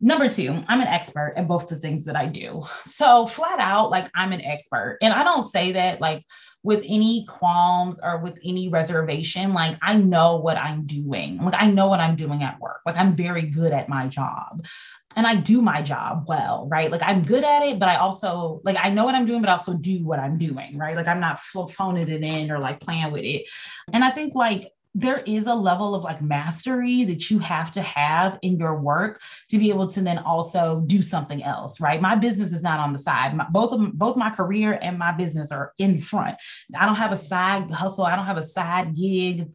Number 0.00 0.28
two, 0.28 0.60
I'm 0.68 0.82
an 0.82 0.88
expert 0.88 1.34
at 1.36 1.48
both 1.48 1.68
the 1.68 1.76
things 1.76 2.04
that 2.04 2.16
I 2.16 2.26
do. 2.26 2.62
So, 2.82 3.26
flat 3.26 3.58
out, 3.58 3.90
like 3.90 4.10
I'm 4.14 4.32
an 4.32 4.42
expert. 4.42 4.98
And 5.02 5.12
I 5.12 5.22
don't 5.22 5.42
say 5.42 5.72
that 5.72 6.00
like 6.00 6.24
with 6.66 6.82
any 6.84 7.24
qualms 7.26 8.00
or 8.02 8.18
with 8.18 8.40
any 8.44 8.68
reservation. 8.68 9.54
Like, 9.54 9.78
I 9.82 9.96
know 9.96 10.38
what 10.38 10.60
I'm 10.60 10.84
doing. 10.84 11.38
Like, 11.38 11.54
I 11.56 11.70
know 11.70 11.86
what 11.86 12.00
I'm 12.00 12.16
doing 12.16 12.42
at 12.42 12.58
work. 12.58 12.80
Like, 12.84 12.96
I'm 12.96 13.14
very 13.14 13.42
good 13.42 13.72
at 13.72 13.88
my 13.88 14.08
job 14.08 14.66
and 15.14 15.28
I 15.28 15.36
do 15.36 15.62
my 15.62 15.80
job 15.80 16.24
well, 16.26 16.66
right? 16.68 16.90
Like, 16.90 17.04
I'm 17.04 17.22
good 17.22 17.44
at 17.44 17.62
it, 17.62 17.78
but 17.78 17.88
I 17.88 17.94
also, 17.94 18.60
like, 18.64 18.76
I 18.80 18.90
know 18.90 19.04
what 19.04 19.14
I'm 19.14 19.26
doing, 19.26 19.42
but 19.42 19.48
I 19.48 19.52
also 19.52 19.74
do 19.74 20.04
what 20.04 20.18
I'm 20.18 20.38
doing, 20.38 20.76
right? 20.76 20.96
Like, 20.96 21.06
I'm 21.06 21.20
not 21.20 21.38
phoning 21.38 22.08
it 22.08 22.24
in 22.24 22.50
or 22.50 22.58
like 22.58 22.80
playing 22.80 23.12
with 23.12 23.22
it. 23.22 23.44
And 23.92 24.02
I 24.02 24.10
think, 24.10 24.34
like, 24.34 24.72
there 24.98 25.18
is 25.18 25.46
a 25.46 25.54
level 25.54 25.94
of 25.94 26.02
like 26.04 26.22
mastery 26.22 27.04
that 27.04 27.30
you 27.30 27.38
have 27.38 27.70
to 27.72 27.82
have 27.82 28.38
in 28.40 28.58
your 28.58 28.80
work 28.80 29.20
to 29.50 29.58
be 29.58 29.68
able 29.68 29.86
to 29.86 30.00
then 30.00 30.16
also 30.18 30.82
do 30.86 31.02
something 31.02 31.42
else 31.42 31.80
right? 31.80 32.00
My 32.00 32.14
business 32.14 32.52
is 32.52 32.62
not 32.62 32.80
on 32.80 32.92
the 32.92 32.98
side. 32.98 33.34
My, 33.34 33.46
both 33.50 33.72
of 33.72 33.92
both 33.92 34.16
my 34.16 34.30
career 34.30 34.78
and 34.80 34.98
my 34.98 35.12
business 35.12 35.52
are 35.52 35.72
in 35.78 35.98
front. 35.98 36.36
I 36.74 36.86
don't 36.86 36.96
have 36.96 37.12
a 37.12 37.16
side 37.16 37.70
hustle. 37.70 38.04
I 38.04 38.16
don't 38.16 38.26
have 38.26 38.38
a 38.38 38.42
side 38.42 38.94
gig. 38.96 39.48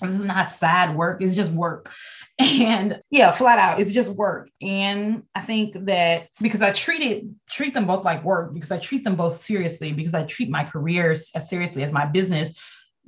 This 0.00 0.12
is 0.12 0.24
not 0.24 0.52
side 0.52 0.94
work. 0.94 1.22
It's 1.22 1.34
just 1.34 1.50
work. 1.50 1.90
And 2.40 3.00
yeah 3.10 3.32
flat 3.32 3.58
out 3.58 3.80
it's 3.80 3.92
just 3.92 4.10
work. 4.10 4.48
And 4.62 5.24
i 5.34 5.40
think 5.40 5.74
that 5.86 6.28
because 6.40 6.62
i 6.62 6.70
treat 6.70 7.02
it 7.02 7.24
treat 7.50 7.74
them 7.74 7.84
both 7.84 8.04
like 8.04 8.22
work 8.22 8.54
because 8.54 8.70
i 8.70 8.78
treat 8.78 9.02
them 9.02 9.16
both 9.16 9.40
seriously 9.40 9.90
because 9.92 10.14
i 10.14 10.22
treat 10.22 10.48
my 10.48 10.62
careers 10.62 11.32
as 11.34 11.50
seriously 11.50 11.82
as 11.82 11.90
my 11.90 12.06
business 12.06 12.56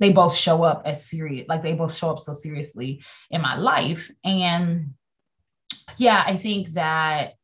they 0.01 0.11
both 0.11 0.35
show 0.35 0.63
up 0.63 0.81
as 0.85 1.05
serious, 1.05 1.47
like 1.47 1.61
they 1.61 1.75
both 1.75 1.95
show 1.95 2.09
up 2.09 2.19
so 2.19 2.33
seriously 2.33 3.03
in 3.29 3.39
my 3.39 3.55
life. 3.55 4.11
And 4.25 4.95
yeah, 5.95 6.23
I 6.25 6.35
think 6.35 6.73
that 6.73 7.35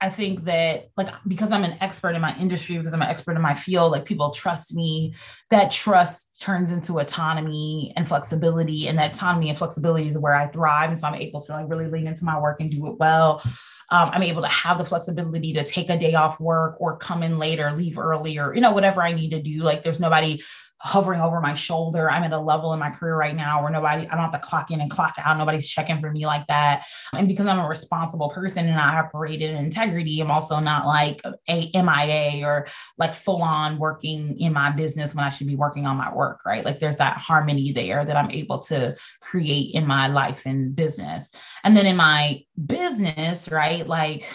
I 0.00 0.10
think 0.10 0.42
that 0.46 0.88
like 0.96 1.10
because 1.28 1.52
I'm 1.52 1.62
an 1.62 1.76
expert 1.80 2.16
in 2.16 2.20
my 2.20 2.36
industry, 2.36 2.76
because 2.76 2.92
I'm 2.92 3.02
an 3.02 3.08
expert 3.08 3.36
in 3.36 3.40
my 3.40 3.54
field, 3.54 3.92
like 3.92 4.04
people 4.04 4.30
trust 4.30 4.74
me. 4.74 5.14
That 5.50 5.70
trust 5.70 6.40
turns 6.40 6.72
into 6.72 6.98
autonomy 6.98 7.92
and 7.94 8.08
flexibility, 8.08 8.88
and 8.88 8.98
that 8.98 9.14
autonomy 9.14 9.48
and 9.48 9.56
flexibility 9.56 10.08
is 10.08 10.18
where 10.18 10.34
I 10.34 10.48
thrive. 10.48 10.90
And 10.90 10.98
so 10.98 11.06
I'm 11.06 11.14
able 11.14 11.40
to 11.42 11.52
like 11.52 11.68
really 11.68 11.86
lean 11.86 12.08
into 12.08 12.24
my 12.24 12.40
work 12.40 12.60
and 12.60 12.68
do 12.68 12.84
it 12.88 12.98
well. 12.98 13.44
Um, 13.92 14.08
I'm 14.12 14.22
able 14.22 14.40
to 14.40 14.48
have 14.48 14.78
the 14.78 14.84
flexibility 14.86 15.52
to 15.52 15.64
take 15.64 15.90
a 15.90 15.98
day 15.98 16.14
off 16.14 16.40
work 16.40 16.76
or 16.80 16.96
come 16.96 17.22
in 17.22 17.38
later, 17.38 17.70
leave 17.72 17.98
earlier, 17.98 18.54
you 18.54 18.62
know, 18.62 18.72
whatever 18.72 19.02
I 19.02 19.12
need 19.12 19.30
to 19.30 19.42
do. 19.42 19.58
Like 19.58 19.82
there's 19.82 20.00
nobody 20.00 20.42
hovering 20.82 21.20
over 21.20 21.40
my 21.40 21.54
shoulder. 21.54 22.10
I'm 22.10 22.24
at 22.24 22.32
a 22.32 22.38
level 22.38 22.72
in 22.72 22.80
my 22.80 22.90
career 22.90 23.16
right 23.16 23.36
now 23.36 23.62
where 23.62 23.70
nobody, 23.70 24.02
I 24.08 24.16
don't 24.16 24.30
have 24.30 24.32
to 24.32 24.38
clock 24.38 24.72
in 24.72 24.80
and 24.80 24.90
clock 24.90 25.14
out. 25.18 25.38
Nobody's 25.38 25.68
checking 25.68 26.00
for 26.00 26.10
me 26.10 26.26
like 26.26 26.46
that. 26.48 26.84
And 27.12 27.28
because 27.28 27.46
I'm 27.46 27.60
a 27.60 27.68
responsible 27.68 28.30
person 28.30 28.68
and 28.68 28.80
I 28.80 28.98
operate 28.98 29.42
in 29.42 29.54
integrity, 29.54 30.20
I'm 30.20 30.32
also 30.32 30.58
not 30.58 30.84
like 30.86 31.22
a 31.48 31.70
MIA 31.72 32.44
or 32.44 32.66
like 32.98 33.14
full 33.14 33.42
on 33.42 33.78
working 33.78 34.40
in 34.40 34.52
my 34.52 34.70
business 34.70 35.14
when 35.14 35.24
I 35.24 35.30
should 35.30 35.46
be 35.46 35.56
working 35.56 35.86
on 35.86 35.96
my 35.96 36.12
work, 36.12 36.40
right? 36.44 36.64
Like 36.64 36.80
there's 36.80 36.96
that 36.96 37.16
harmony 37.16 37.70
there 37.70 38.04
that 38.04 38.16
I'm 38.16 38.32
able 38.32 38.58
to 38.64 38.96
create 39.20 39.74
in 39.74 39.86
my 39.86 40.08
life 40.08 40.46
and 40.46 40.74
business. 40.74 41.30
And 41.62 41.76
then 41.76 41.86
in 41.86 41.96
my 41.96 42.42
business, 42.66 43.48
right? 43.50 43.86
Like, 43.86 44.28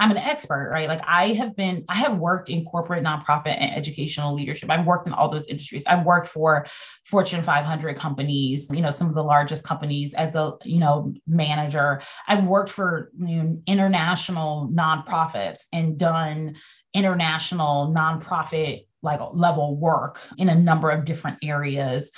I'm 0.00 0.10
an 0.10 0.16
expert, 0.16 0.70
right? 0.72 0.88
Like 0.88 1.02
I 1.06 1.28
have 1.34 1.54
been, 1.54 1.84
I 1.90 1.96
have 1.96 2.16
worked 2.16 2.48
in 2.48 2.64
corporate, 2.64 3.04
nonprofit, 3.04 3.56
and 3.58 3.76
educational 3.76 4.34
leadership. 4.34 4.70
I've 4.70 4.86
worked 4.86 5.06
in 5.06 5.12
all 5.12 5.28
those 5.28 5.46
industries. 5.46 5.84
I've 5.86 6.06
worked 6.06 6.26
for 6.26 6.66
Fortune 7.04 7.42
500 7.42 7.96
companies, 7.96 8.70
you 8.72 8.80
know, 8.80 8.90
some 8.90 9.08
of 9.08 9.14
the 9.14 9.22
largest 9.22 9.62
companies 9.62 10.14
as 10.14 10.36
a, 10.36 10.54
you 10.64 10.80
know, 10.80 11.12
manager. 11.26 12.00
I've 12.26 12.44
worked 12.44 12.72
for 12.72 13.12
you 13.18 13.36
know, 13.36 13.62
international 13.66 14.70
nonprofits 14.72 15.64
and 15.70 15.98
done 15.98 16.56
international 16.94 17.92
nonprofit 17.94 18.86
like 19.02 19.20
level 19.32 19.76
work 19.76 20.20
in 20.38 20.48
a 20.48 20.54
number 20.54 20.90
of 20.90 21.04
different 21.04 21.38
areas 21.42 22.10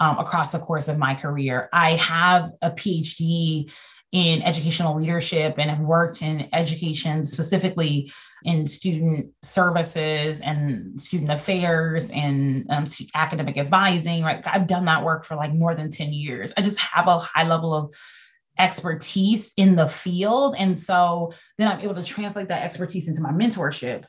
um, 0.00 0.18
across 0.18 0.52
the 0.52 0.58
course 0.58 0.88
of 0.88 0.98
my 0.98 1.14
career. 1.14 1.68
I 1.72 1.92
have 1.96 2.50
a 2.62 2.70
PhD 2.70 3.70
in 4.12 4.40
educational 4.42 4.96
leadership 4.96 5.56
and 5.58 5.70
have 5.70 5.80
worked 5.80 6.22
in 6.22 6.48
education 6.54 7.24
specifically 7.24 8.10
in 8.44 8.66
student 8.66 9.30
services 9.42 10.40
and 10.40 10.98
student 11.00 11.30
affairs 11.30 12.10
and 12.10 12.66
um, 12.70 12.84
academic 13.14 13.58
advising 13.58 14.22
right? 14.22 14.42
I've 14.46 14.66
done 14.66 14.86
that 14.86 15.04
work 15.04 15.24
for 15.24 15.36
like 15.36 15.52
more 15.52 15.74
than 15.74 15.90
10 15.90 16.12
years. 16.12 16.52
I 16.56 16.62
just 16.62 16.78
have 16.78 17.06
a 17.06 17.18
high 17.18 17.46
level 17.46 17.74
of 17.74 17.94
expertise 18.58 19.52
in 19.56 19.76
the 19.76 19.88
field. 19.88 20.56
And 20.58 20.78
so 20.78 21.32
then 21.58 21.68
i'm 21.68 21.80
able 21.80 21.94
to 21.94 22.02
translate 22.02 22.48
that 22.48 22.64
expertise 22.64 23.08
into 23.08 23.20
my 23.20 23.30
mentorship 23.30 24.04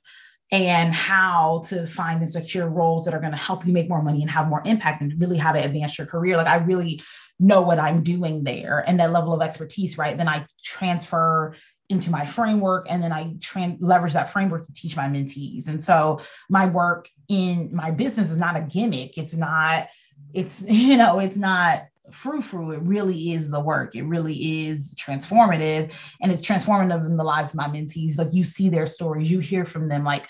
and 0.51 0.93
how 0.93 1.61
to 1.67 1.85
find 1.85 2.21
and 2.21 2.29
secure 2.29 2.67
roles 2.67 3.05
that 3.05 3.13
are 3.13 3.19
going 3.19 3.31
to 3.31 3.37
help 3.37 3.65
you 3.67 3.73
make 3.73 3.87
more 3.87 4.01
money 4.01 4.21
and 4.21 4.31
have 4.31 4.47
more 4.47 4.63
impact 4.65 5.01
and 5.01 5.19
really 5.19 5.37
how 5.37 5.51
to 5.51 5.63
advance 5.63 5.97
your 5.97 6.07
career. 6.07 6.37
Like 6.37 6.47
I 6.47 6.57
really 6.57 6.99
know 7.39 7.61
what 7.61 7.79
I'm 7.79 8.01
doing 8.01 8.43
there 8.43 8.83
and 8.87 8.99
that 8.99 9.11
level 9.11 9.33
of 9.33 9.41
expertise, 9.41 9.97
right? 9.97 10.17
Then 10.17 10.27
I 10.27 10.45
transfer 10.63 11.55
into 11.89 12.11
my 12.11 12.25
framework 12.25 12.85
and 12.89 13.01
then 13.01 13.11
I 13.11 13.35
trans- 13.41 13.81
leverage 13.81 14.13
that 14.13 14.31
framework 14.31 14.63
to 14.65 14.73
teach 14.73 14.95
my 14.95 15.07
mentees. 15.07 15.67
And 15.67 15.83
so 15.83 16.19
my 16.49 16.65
work 16.65 17.09
in 17.27 17.69
my 17.73 17.91
business 17.91 18.31
is 18.31 18.37
not 18.37 18.55
a 18.55 18.61
gimmick. 18.61 19.17
It's 19.17 19.35
not, 19.35 19.87
it's, 20.33 20.61
you 20.67 20.97
know, 20.97 21.19
it's 21.19 21.37
not 21.37 21.83
frou. 22.13 22.71
It 22.71 22.81
really 22.83 23.33
is 23.33 23.49
the 23.49 23.59
work. 23.59 23.95
It 23.95 24.03
really 24.03 24.67
is 24.67 24.93
transformative 24.95 25.93
and 26.21 26.31
it's 26.31 26.41
transformative 26.41 27.05
in 27.05 27.17
the 27.17 27.23
lives 27.23 27.51
of 27.51 27.55
my 27.55 27.67
mentees. 27.67 28.17
Like 28.17 28.33
you 28.33 28.43
see 28.43 28.69
their 28.69 28.85
stories, 28.85 29.29
you 29.29 29.39
hear 29.39 29.65
from 29.65 29.89
them 29.89 30.03
like, 30.03 30.27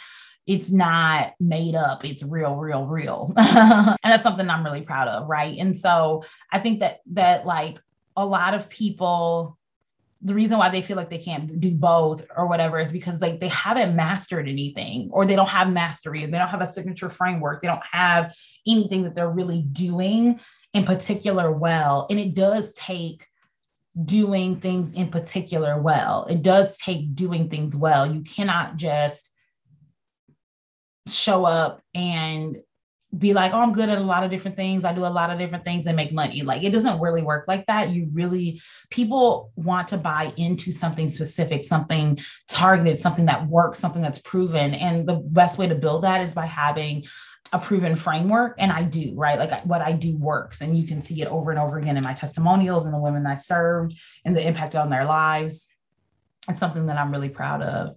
it's 0.47 0.71
not 0.71 1.33
made 1.39 1.75
up 1.75 2.03
it's 2.03 2.23
real 2.23 2.55
real 2.55 2.85
real 2.87 3.31
and 3.37 3.97
that's 4.03 4.23
something 4.23 4.49
i'm 4.49 4.63
really 4.63 4.81
proud 4.81 5.07
of 5.07 5.29
right 5.29 5.59
and 5.59 5.77
so 5.77 6.23
i 6.51 6.57
think 6.57 6.79
that 6.79 7.01
that 7.05 7.45
like 7.45 7.77
a 8.17 8.25
lot 8.25 8.55
of 8.55 8.67
people 8.67 9.59
the 10.21 10.33
reason 10.33 10.57
why 10.57 10.69
they 10.69 10.81
feel 10.81 10.97
like 10.97 11.09
they 11.09 11.17
can't 11.17 11.59
do 11.59 11.73
both 11.75 12.25
or 12.35 12.47
whatever 12.47 12.77
is 12.79 12.91
because 12.91 13.21
like 13.21 13.39
they 13.39 13.47
haven't 13.47 13.95
mastered 13.95 14.49
anything 14.49 15.09
or 15.13 15.25
they 15.25 15.35
don't 15.35 15.47
have 15.47 15.69
mastery 15.69 16.23
and 16.23 16.33
they 16.33 16.37
don't 16.37 16.49
have 16.49 16.61
a 16.61 16.67
signature 16.67 17.09
framework 17.09 17.61
they 17.61 17.67
don't 17.67 17.85
have 17.85 18.33
anything 18.67 19.03
that 19.03 19.15
they're 19.15 19.29
really 19.29 19.61
doing 19.61 20.39
in 20.79 20.85
particular 20.85 21.51
well 21.51 22.07
and 22.09 22.19
it 22.19 22.33
does 22.33 22.73
take 22.73 23.27
doing 24.05 24.59
things 24.59 24.93
in 24.93 25.09
particular 25.09 25.79
well 25.81 26.25
it 26.29 26.41
does 26.41 26.77
take 26.77 27.13
doing 27.15 27.49
things 27.49 27.75
well 27.75 28.11
you 28.11 28.21
cannot 28.21 28.77
just 28.77 29.31
show 31.07 31.43
up 31.45 31.81
and 31.93 32.57
be 33.17 33.33
like, 33.33 33.53
oh, 33.53 33.57
I'm 33.57 33.71
good 33.71 33.89
at 33.89 33.97
a 33.97 34.01
lot 34.03 34.23
of 34.23 34.29
different 34.29 34.55
things. 34.55 34.85
I 34.85 34.93
do 34.93 35.03
a 35.03 35.07
lot 35.07 35.31
of 35.31 35.39
different 35.39 35.65
things 35.65 35.87
and 35.87 35.95
make 35.95 36.11
money. 36.11 36.43
Like 36.43 36.63
it 36.63 36.71
doesn't 36.71 36.99
really 36.99 37.23
work 37.23 37.45
like 37.47 37.65
that. 37.65 37.89
You 37.89 38.07
really, 38.13 38.61
people 38.91 39.51
want 39.55 39.87
to 39.89 39.97
buy 39.97 40.31
into 40.37 40.71
something 40.71 41.09
specific, 41.09 41.63
something 41.63 42.19
targeted, 42.47 42.97
something 42.97 43.25
that 43.25 43.47
works, 43.47 43.79
something 43.79 44.03
that's 44.03 44.19
proven. 44.19 44.75
And 44.75 45.07
the 45.07 45.15
best 45.15 45.57
way 45.57 45.67
to 45.67 45.75
build 45.75 46.03
that 46.03 46.21
is 46.21 46.33
by 46.33 46.45
having 46.45 47.05
a 47.51 47.59
proven 47.59 47.95
framework. 47.95 48.55
And 48.57 48.71
I 48.71 48.83
do, 48.83 49.13
right? 49.15 49.39
Like 49.39 49.65
what 49.65 49.81
I 49.81 49.91
do 49.91 50.15
works. 50.17 50.61
And 50.61 50.77
you 50.77 50.87
can 50.87 51.01
see 51.01 51.21
it 51.21 51.27
over 51.27 51.51
and 51.51 51.59
over 51.59 51.77
again 51.77 51.97
in 51.97 52.03
my 52.03 52.13
testimonials 52.13 52.85
and 52.85 52.93
the 52.93 52.99
women 52.99 53.25
I 53.25 53.35
served 53.35 53.95
and 54.25 54.35
the 54.35 54.45
impact 54.45 54.75
on 54.75 54.89
their 54.89 55.05
lives. 55.05 55.67
It's 56.47 56.59
something 56.59 56.87
that 56.87 56.97
I'm 56.97 57.11
really 57.11 57.29
proud 57.29 57.61
of 57.61 57.95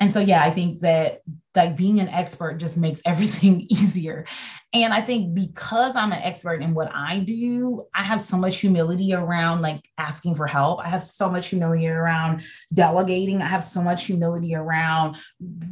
and 0.00 0.12
so 0.12 0.18
yeah 0.20 0.42
i 0.42 0.50
think 0.50 0.80
that 0.80 1.20
like 1.56 1.76
being 1.76 2.00
an 2.00 2.08
expert 2.08 2.58
just 2.58 2.76
makes 2.76 3.02
everything 3.06 3.66
easier. 3.68 4.24
And 4.72 4.94
i 4.94 5.00
think 5.00 5.34
because 5.34 5.96
i'm 5.96 6.12
an 6.12 6.22
expert 6.22 6.62
in 6.62 6.74
what 6.74 6.90
i 6.94 7.18
do 7.18 7.82
i 7.92 8.02
have 8.02 8.20
so 8.20 8.36
much 8.36 8.58
humility 8.58 9.12
around 9.12 9.62
like 9.62 9.82
asking 9.98 10.34
for 10.36 10.46
help. 10.46 10.80
I 10.80 10.88
have 10.88 11.02
so 11.02 11.28
much 11.28 11.48
humility 11.48 11.88
around 11.88 12.42
delegating. 12.72 13.42
I 13.42 13.46
have 13.46 13.64
so 13.64 13.82
much 13.82 14.06
humility 14.06 14.54
around 14.54 15.18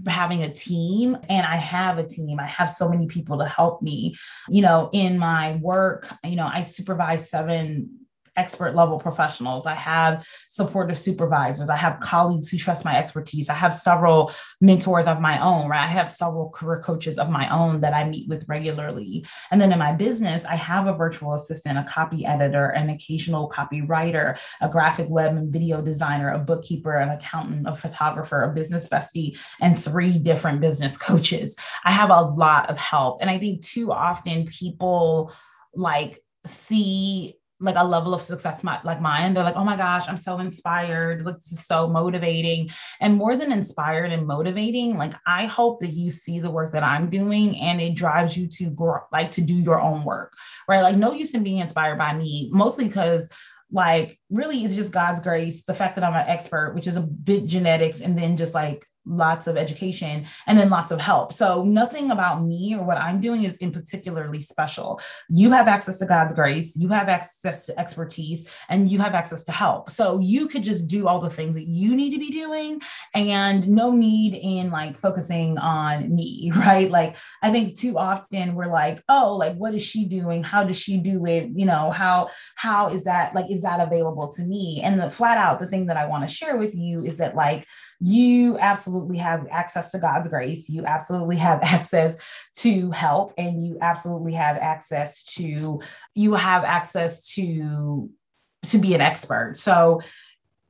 having 0.07 0.43
a 0.43 0.53
team. 0.53 1.17
And 1.29 1.47
i 1.47 1.57
have 1.57 1.99
a 1.99 2.07
team. 2.07 2.41
I 2.41 2.47
have 2.47 2.71
so 2.71 2.89
many 2.89 3.07
people 3.07 3.39
to 3.39 3.47
help 3.47 3.83
me. 3.83 4.17
You 4.49 4.63
know 4.63 4.91
in 4.93 5.19
my 5.19 5.57
work 5.63 6.09
you 6.25 6.37
know 6.37 6.49
i 6.53 6.63
supervise 6.63 7.31
seven 7.31 7.98
expert 8.39 8.75
level 8.75 8.99
professionals. 8.99 9.67
I 9.67 9.75
have 9.75 10.25
supportive 10.49 10.99
supervisors. 10.99 11.69
I 11.69 11.77
have 11.77 12.01
colleagues 12.01 12.49
who 12.49 12.57
trust 12.57 12.85
my 12.85 12.97
expertise. 12.97 13.49
I 13.49 13.55
have 13.55 13.75
several 13.75 14.33
mentors 14.61 15.07
of 15.07 15.21
my 15.21 15.43
own, 15.43 15.69
right? 15.69 15.83
I 15.83 15.87
have 15.87 16.11
several 16.11 16.51
career 16.51 16.81
coaches 16.81 17.19
of 17.19 17.29
my 17.29 17.49
own 17.49 17.81
that 17.81 17.95
I 17.95 18.05
meet 18.05 18.29
with 18.29 18.49
regularly. 18.49 19.27
And 19.51 19.61
then 19.61 19.73
in 19.73 19.79
my 19.79 19.93
business, 19.93 20.45
I 20.45 20.55
have 20.55 20.87
a 20.87 20.95
virtual 20.95 21.35
assistant, 21.35 21.79
a 21.79 21.85
copy 21.85 22.25
editor, 22.25 22.69
an 22.69 22.91
occasional 22.91 23.51
copywriter, 23.51 24.39
a 24.61 24.69
graphic 24.69 25.09
web 25.09 25.37
and 25.37 25.53
video 25.53 25.83
designer, 25.83 26.31
a 26.31 26.39
bookkeeper, 26.39 26.97
an 26.97 27.11
accountant, 27.11 27.67
a 27.67 27.75
photographer, 27.75 28.43
a 28.43 28.55
business 28.55 28.89
bestie, 28.89 29.39
and 29.61 29.83
three 29.83 30.19
different 30.19 30.61
business 30.61 30.97
coaches. 31.09 31.57
I 31.85 31.91
have 31.91 32.11
a 32.11 32.23
lot 32.23 32.71
of 32.71 32.79
help. 32.79 33.21
And 33.21 33.29
I 33.29 33.39
think 33.39 33.65
too 33.65 33.91
often 33.93 34.47
people 34.47 35.33
like 35.75 36.21
see 36.45 37.35
like 37.61 37.77
a 37.77 37.85
level 37.85 38.15
of 38.15 38.21
success 38.21 38.63
my, 38.63 38.79
like 38.85 39.01
mine. 39.01 39.35
They're 39.35 39.45
like 39.45 39.57
oh 39.57 39.65
my 39.65 39.77
gosh 39.77 40.09
i'm 40.09 40.17
so 40.17 40.39
inspired. 40.39 41.25
Like 41.25 41.37
this 41.37 41.53
is 41.53 41.67
so 41.67 41.89
motivating. 41.89 42.71
And 43.01 43.17
more 43.17 43.37
than 43.37 43.53
inspired 43.53 44.13
and 44.13 44.27
motivating 44.27 44.97
like 44.97 45.15
i 45.27 45.47
hope 45.47 45.81
that 45.81 45.93
you 45.93 46.11
see 46.11 46.39
the 46.39 46.51
work 46.51 46.73
that 46.73 46.83
i'm 46.83 47.11
doing 47.11 47.57
and 47.59 47.81
it 47.81 47.95
drives 47.95 48.37
you 48.37 48.47
to 48.47 48.71
grow 48.71 49.01
like 49.13 49.31
to 49.33 49.41
do 49.41 49.55
your 49.55 49.81
own 49.81 50.05
work 50.05 50.33
right? 50.69 50.83
Like 50.83 50.97
no 50.97 51.13
use 51.13 51.35
in 51.35 51.43
being 51.43 51.59
inspired 51.59 51.99
by 51.99 52.13
me 52.13 52.51
mostly 52.53 52.87
because 52.87 53.29
like 53.73 54.19
really 54.31 54.65
it's 54.65 54.75
just 54.75 54.93
god's 54.93 55.21
grace 55.21 55.65
the 55.65 55.75
fact 55.75 55.95
that 55.95 56.05
i'm 56.05 56.15
an 56.15 56.29
expert 56.29 56.75
which 56.75 56.87
is 56.87 56.97
a 56.97 57.01
bit 57.01 57.47
genetics 57.47 58.01
and 58.01 58.17
then 58.17 58.37
just 58.37 58.55
like 58.55 58.85
lots 59.09 59.47
of 59.47 59.57
education 59.57 60.27
and 60.47 60.59
then 60.59 60.71
lots 60.71 60.91
of 60.91 61.01
help. 61.01 61.33
So 61.33 61.65
nothing 61.65 62.11
about 62.11 62.45
me 62.45 62.75
or 62.75 62.85
what 62.85 62.99
I'm 62.99 63.21
doing 63.21 63.45
is 63.45 63.57
in 63.57 63.73
particularly 63.73 64.41
special. 64.41 65.01
You 65.29 65.51
have 65.51 65.67
access 65.67 65.99
to 65.99 66.07
God's 66.07 66.35
grace, 66.35 66.77
you 66.77 66.89
have 66.89 67.09
access 67.09 67.67
to 67.67 67.79
expertise, 67.79 68.49
and 68.69 68.91
you 68.91 68.99
have 68.99 69.15
access 69.15 69.45
to 69.45 69.53
help. 69.53 69.91
So 69.91 70.19
you 70.21 70.49
could 70.49 70.63
just 70.63 70.87
do 70.87 71.09
all 71.09 71.21
the 71.21 71.31
things 71.31 71.55
that 71.55 71.67
you 71.67 71.95
need 71.95 72.11
to 72.11 72.19
be 72.19 72.31
doing 72.31 72.81
and 73.15 73.69
no 73.69 73.91
need 73.91 74.35
in 74.35 74.71
like 74.71 74.99
focusing 74.99 75.59
on 75.59 76.15
me, 76.15 76.53
right? 76.57 76.91
Like 76.91 77.17
I 77.43 77.51
think 77.51 77.79
too 77.79 77.99
often 77.99 78.55
we're 78.55 78.67
like, 78.67 79.03
oh, 79.09 79.35
like 79.37 79.57
what 79.57 79.75
is 79.75 79.83
she 79.83 80.05
doing? 80.05 80.43
How 80.45 80.65
does 80.65 80.77
she 80.77 80.99
do 80.99 81.25
it? 81.27 81.49
You 81.55 81.67
know, 81.67 81.91
how 81.91 82.31
how 82.55 82.89
is 82.89 83.05
that 83.05 83.35
like 83.35 83.51
is 83.51 83.63
that 83.63 83.81
available 83.81 84.18
to 84.27 84.43
me? 84.43 84.81
And 84.83 85.01
the 85.01 85.11
flat 85.11 85.39
out 85.39 85.61
the 85.61 85.69
thing 85.69 85.87
that 85.87 85.97
I 85.97 86.07
want 86.07 86.29
to 86.29 86.35
share 86.35 86.57
with 86.57 86.75
you 86.75 87.05
is 87.05 87.19
that 87.19 87.37
like 87.37 87.65
you 88.01 88.59
absolutely 88.59 89.19
have 89.19 89.47
access 89.51 89.93
to 89.93 89.99
God's 89.99 90.27
grace. 90.27 90.69
You 90.69 90.85
absolutely 90.85 91.37
have 91.37 91.61
access 91.63 92.17
to 92.57 92.91
help, 92.91 93.35
and 93.39 93.65
you 93.65 93.79
absolutely 93.81 94.33
have 94.33 94.57
access 94.57 95.23
to 95.37 95.81
you 96.15 96.35
have 96.35 96.65
access 96.65 97.29
to 97.35 98.11
to 98.67 98.79
be 98.79 98.95
an 98.95 99.01
expert. 99.01 99.57
So 99.57 100.01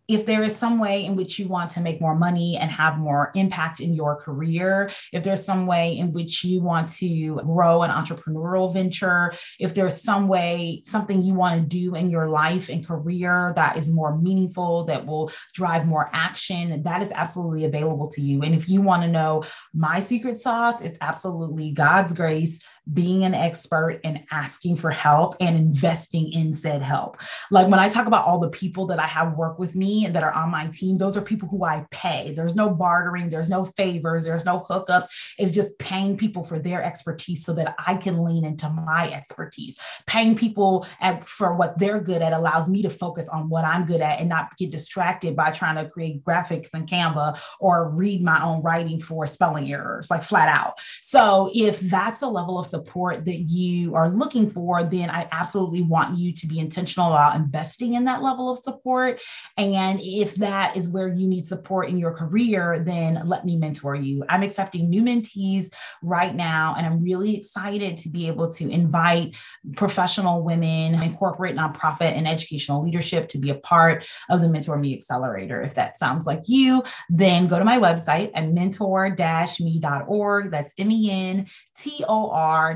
if 0.09 0.25
there 0.25 0.43
is 0.43 0.57
some 0.57 0.79
way 0.79 1.05
in 1.05 1.15
which 1.17 1.38
you 1.38 1.47
want 1.47 1.71
to 1.73 1.81
make 1.81 2.00
more 2.00 2.15
money 2.15 2.57
and 2.57 2.71
have 2.71 2.99
more 2.99 3.31
impact 3.35 3.81
in 3.81 3.93
your 3.93 4.17
career, 4.17 4.91
if 5.12 5.23
there's 5.23 5.45
some 5.45 5.67
way 5.67 5.99
in 5.99 6.12
which 6.12 6.43
you 6.43 6.62
want 6.62 6.88
to 6.88 7.37
grow 7.45 7.83
an 7.83 7.91
entrepreneurial 7.91 8.73
venture, 8.73 9.33
if 9.61 9.75
there's 9.75 10.03
some 10.03 10.27
way, 10.27 10.83
something 10.85 11.23
you 11.23 11.35
want 11.35 11.61
to 11.61 11.67
do 11.67 11.95
in 11.95 12.11
your 12.11 12.29
life 12.29 12.71
and 12.71 12.87
career 12.87 13.53
that 13.55 13.77
is 13.77 13.91
more 13.91 14.17
meaningful, 14.17 14.85
that 14.85 15.05
will 15.05 15.31
drive 15.53 15.87
more 15.87 16.09
action, 16.15 16.83
that 16.83 17.03
is 17.03 17.12
absolutely 17.12 17.65
available 17.65 18.09
to 18.09 18.23
you. 18.23 18.43
And 18.43 18.55
if 18.55 18.69
you 18.69 18.81
want 18.81 19.03
to 19.03 19.09
know 19.09 19.45
my 19.75 20.00
secret 20.00 20.38
sauce, 20.38 20.81
it's 20.81 20.99
absolutely 21.03 21.73
God's 21.73 22.15
grace 22.15 22.65
being 22.92 23.25
an 23.25 23.35
expert 23.35 24.00
and 24.04 24.25
asking 24.30 24.76
for 24.76 24.90
help 24.90 25.37
and 25.40 25.57
investing 25.57 26.33
in 26.33 26.54
said 26.54 26.83
help. 26.83 27.21
Like 27.50 27.68
when 27.68 27.78
I 27.78 27.88
talk 27.88 28.07
about 28.07 28.26
all 28.26 28.38
the 28.38 28.49
people 28.49 28.87
that 28.87 28.99
I 28.99 29.07
have 29.07 29.37
work 29.37 29.59
with 29.59 29.75
me 29.75 30.07
and 30.07 30.14
that 30.14 30.23
are 30.23 30.33
on 30.33 30.50
my 30.50 30.68
team, 30.68 30.97
those 30.97 31.16
are 31.16 31.21
people 31.21 31.49
who 31.49 31.64
I 31.64 31.87
pay. 31.90 32.33
There's 32.35 32.54
no 32.54 32.71
bartering, 32.71 33.28
there's 33.28 33.50
no 33.50 33.64
favors, 33.64 34.25
there's 34.25 34.45
no 34.45 34.64
hookups. 34.68 35.07
It's 35.38 35.52
just 35.52 35.78
paying 35.78 36.16
people 36.16 36.45
for 36.45 36.59
their 36.59 36.83
expertise 36.83 37.45
so 37.45 37.52
that 37.54 37.75
I 37.87 37.95
can 37.97 38.25
lean 38.25 38.45
into 38.45 38.68
my 38.68 39.11
expertise. 39.12 39.78
Paying 40.07 40.37
people 40.37 40.87
at, 41.00 41.25
for 41.25 41.54
what 41.54 41.78
they're 41.78 42.00
good 42.00 42.23
at 42.23 42.33
allows 42.33 42.68
me 42.68 42.83
to 42.83 42.90
focus 42.90 43.28
on 43.28 43.49
what 43.49 43.64
I'm 43.64 43.85
good 43.85 44.00
at 44.00 44.21
and 44.21 44.28
not 44.28 44.57
get 44.57 44.71
distracted 44.71 45.37
by 45.37 45.50
trying 45.50 45.76
to 45.76 45.90
create 45.90 46.25
graphics 46.25 46.75
in 46.75 46.87
Canva 46.87 47.38
or 47.61 47.90
read 47.90 48.23
my 48.23 48.42
own 48.42 48.62
writing 48.62 49.00
for 49.00 49.26
spelling 49.26 49.71
errors, 49.71 50.11
like 50.11 50.23
flat 50.23 50.49
out. 50.49 50.78
So 51.02 51.50
if 51.54 51.80
that's 51.80 52.23
a 52.23 52.26
level 52.26 52.59
of 52.59 52.66
support 52.66 52.77
that 52.87 53.44
you 53.47 53.94
are 53.94 54.11
looking 54.11 54.50
for, 54.50 54.82
then 54.82 55.11
I 55.11 55.28
absolutely 55.32 55.82
want 55.82 56.18
you 56.18 56.32
to 56.32 56.47
be 56.47 56.58
intentional 56.58 57.08
about 57.08 57.37
investing 57.37 57.94
in 57.94 58.04
that 58.04 58.23
level 58.23 58.50
of 58.50 58.58
support. 58.58 59.20
And 59.56 60.00
if 60.02 60.35
that 60.37 60.76
is 60.76 60.88
where 60.88 61.08
you 61.08 61.26
need 61.26 61.44
support 61.44 61.88
in 61.88 61.99
your 61.99 62.12
career, 62.12 62.82
then 62.85 63.23
let 63.25 63.44
me 63.44 63.56
mentor 63.56 63.94
you. 63.94 64.25
I'm 64.28 64.42
accepting 64.42 64.88
new 64.88 65.02
mentees 65.02 65.73
right 66.02 66.35
now, 66.35 66.75
and 66.76 66.87
I'm 66.87 67.02
really 67.02 67.37
excited 67.37 67.99
to 67.99 68.08
be 68.08 68.28
able 68.28 68.50
to 68.52 68.70
invite 68.70 69.37
professional 69.76 70.42
women 70.42 70.94
corporate, 71.18 71.56
nonprofit, 71.56 72.16
and 72.16 72.28
educational 72.28 72.82
leadership 72.82 73.28
to 73.28 73.38
be 73.38 73.50
a 73.50 73.56
part 73.56 74.06
of 74.30 74.40
the 74.40 74.49
Mentor 74.49 74.78
Me 74.78 74.94
Accelerator. 74.94 75.61
If 75.61 75.75
that 75.75 75.97
sounds 75.97 76.26
like 76.26 76.42
you, 76.47 76.82
then 77.08 77.47
go 77.47 77.58
to 77.58 77.64
my 77.64 77.78
website 77.78 78.30
at 78.35 78.49
mentor-me.org. 78.49 80.50
That's 80.50 80.75
M 80.78 80.90
E 80.90 81.11
N 81.11 81.47
T 81.76 82.04
O 82.08 82.30
R 82.30 82.67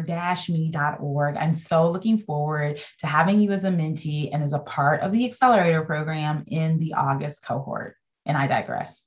me.org. 0.49 1.37
I'm 1.37 1.55
so 1.55 1.91
looking 1.91 2.19
forward 2.19 2.81
to 2.99 3.07
having 3.07 3.41
you 3.41 3.53
as 3.53 3.65
a 3.65 3.71
mentee 3.71 4.31
and 4.33 4.43
as 4.43 4.53
a 4.53 4.59
part 4.59 5.01
of 5.01 5.13
the 5.13 5.25
accelerator 5.25 5.85
program 5.85 6.45
in 6.47 6.79
the 6.79 6.95
August 6.95 7.45
cohort. 7.45 7.97
And 8.25 8.37
I 8.37 8.47
digress. 8.47 9.05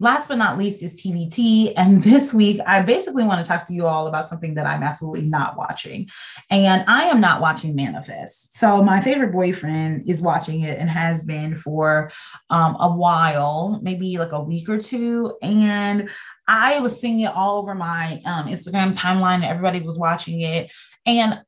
Last 0.00 0.28
but 0.28 0.38
not 0.38 0.56
least 0.56 0.82
is 0.82 1.00
TBT. 1.00 1.72
And 1.76 2.02
this 2.02 2.32
week, 2.32 2.60
I 2.66 2.82
basically 2.82 3.24
want 3.24 3.44
to 3.44 3.48
talk 3.48 3.66
to 3.66 3.72
you 3.72 3.86
all 3.86 4.06
about 4.06 4.28
something 4.28 4.54
that 4.54 4.66
I'm 4.66 4.82
absolutely 4.82 5.26
not 5.26 5.56
watching. 5.56 6.08
And 6.50 6.84
I 6.86 7.04
am 7.04 7.20
not 7.20 7.40
watching 7.40 7.74
Manifest. 7.74 8.56
So, 8.56 8.82
my 8.82 9.00
favorite 9.00 9.32
boyfriend 9.32 10.08
is 10.08 10.22
watching 10.22 10.62
it 10.62 10.78
and 10.78 10.88
has 10.88 11.24
been 11.24 11.56
for 11.56 12.10
um, 12.50 12.76
a 12.78 12.90
while, 12.90 13.80
maybe 13.82 14.18
like 14.18 14.32
a 14.32 14.42
week 14.42 14.68
or 14.68 14.78
two. 14.78 15.36
And 15.42 16.08
I 16.46 16.80
was 16.80 16.98
seeing 16.98 17.20
it 17.20 17.34
all 17.34 17.58
over 17.58 17.74
my 17.74 18.20
um, 18.24 18.46
Instagram 18.46 18.96
timeline. 18.96 19.46
Everybody 19.46 19.80
was 19.80 19.98
watching 19.98 20.40
it. 20.42 20.70
And 21.06 21.40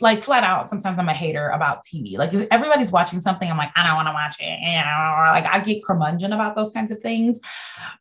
like 0.00 0.22
flat 0.22 0.44
out, 0.44 0.68
sometimes 0.68 0.98
I'm 0.98 1.08
a 1.08 1.14
hater 1.14 1.48
about 1.48 1.84
TV. 1.84 2.16
Like 2.16 2.32
if 2.32 2.46
everybody's 2.50 2.92
watching 2.92 3.20
something, 3.20 3.50
I'm 3.50 3.56
like, 3.56 3.70
I 3.76 3.86
don't 3.86 3.96
want 3.96 4.08
to 4.08 4.12
watch 4.12 4.36
it. 4.40 4.60
Know, 4.60 4.80
uh, 4.80 5.30
like 5.32 5.46
I 5.46 5.60
get 5.60 5.84
curmudgeon 5.84 6.32
about 6.32 6.56
those 6.56 6.72
kinds 6.72 6.90
of 6.90 7.00
things. 7.00 7.40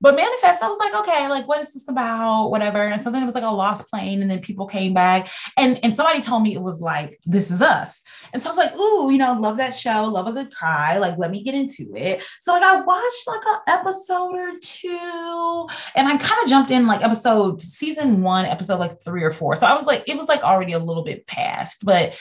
But 0.01 0.15
Manifest, 0.15 0.63
I 0.63 0.67
was 0.67 0.77
like, 0.79 0.95
okay, 0.95 1.27
like 1.27 1.47
what 1.47 1.59
is 1.59 1.73
this 1.73 1.87
about? 1.87 2.49
Whatever. 2.49 2.83
And 2.83 3.01
so 3.01 3.11
then 3.11 3.21
it 3.21 3.25
was 3.25 3.35
like 3.35 3.43
a 3.43 3.47
lost 3.47 3.89
plane, 3.89 4.21
and 4.21 4.29
then 4.29 4.39
people 4.39 4.65
came 4.65 4.93
back, 4.93 5.29
and 5.57 5.79
and 5.83 5.93
somebody 5.93 6.21
told 6.21 6.43
me 6.43 6.53
it 6.53 6.61
was 6.61 6.81
like 6.81 7.19
This 7.25 7.51
Is 7.51 7.61
Us. 7.61 8.01
And 8.33 8.41
so 8.41 8.49
I 8.49 8.51
was 8.51 8.57
like, 8.57 8.75
ooh, 8.75 9.11
you 9.11 9.17
know, 9.17 9.33
love 9.39 9.57
that 9.57 9.75
show, 9.75 10.05
love 10.05 10.27
a 10.27 10.31
good 10.31 10.53
cry. 10.53 10.97
Like, 10.97 11.17
let 11.17 11.31
me 11.31 11.43
get 11.43 11.55
into 11.55 11.93
it. 11.95 12.23
So 12.39 12.53
like 12.53 12.63
I 12.63 12.81
watched 12.81 13.27
like 13.27 13.41
an 13.45 13.59
episode 13.67 14.35
or 14.35 14.53
two, 14.61 15.67
and 15.95 16.07
I 16.07 16.17
kind 16.17 16.43
of 16.43 16.49
jumped 16.49 16.71
in 16.71 16.87
like 16.87 17.03
episode 17.03 17.61
season 17.61 18.21
one, 18.21 18.45
episode 18.45 18.79
like 18.79 19.01
three 19.01 19.23
or 19.23 19.31
four. 19.31 19.55
So 19.55 19.67
I 19.67 19.73
was 19.73 19.85
like, 19.85 20.03
it 20.07 20.17
was 20.17 20.27
like 20.27 20.43
already 20.43 20.73
a 20.73 20.79
little 20.79 21.03
bit 21.03 21.25
past 21.27 21.85
but 21.89 22.19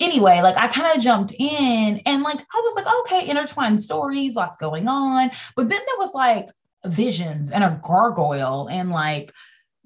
anyway, 0.00 0.40
like 0.42 0.56
I 0.56 0.66
kind 0.66 0.96
of 0.96 1.02
jumped 1.02 1.32
in 1.38 2.00
and 2.04 2.22
like 2.24 2.40
I 2.40 2.60
was 2.64 2.74
like, 2.74 2.86
okay, 3.00 3.28
intertwined 3.28 3.80
stories, 3.80 4.34
lots 4.34 4.56
going 4.56 4.88
on. 4.88 5.30
But 5.54 5.68
then 5.68 5.80
there 5.86 5.98
was 5.98 6.12
like 6.14 6.48
visions 6.84 7.52
and 7.52 7.62
a 7.62 7.78
gargoyle 7.80 8.68
and 8.68 8.90
like 8.90 9.32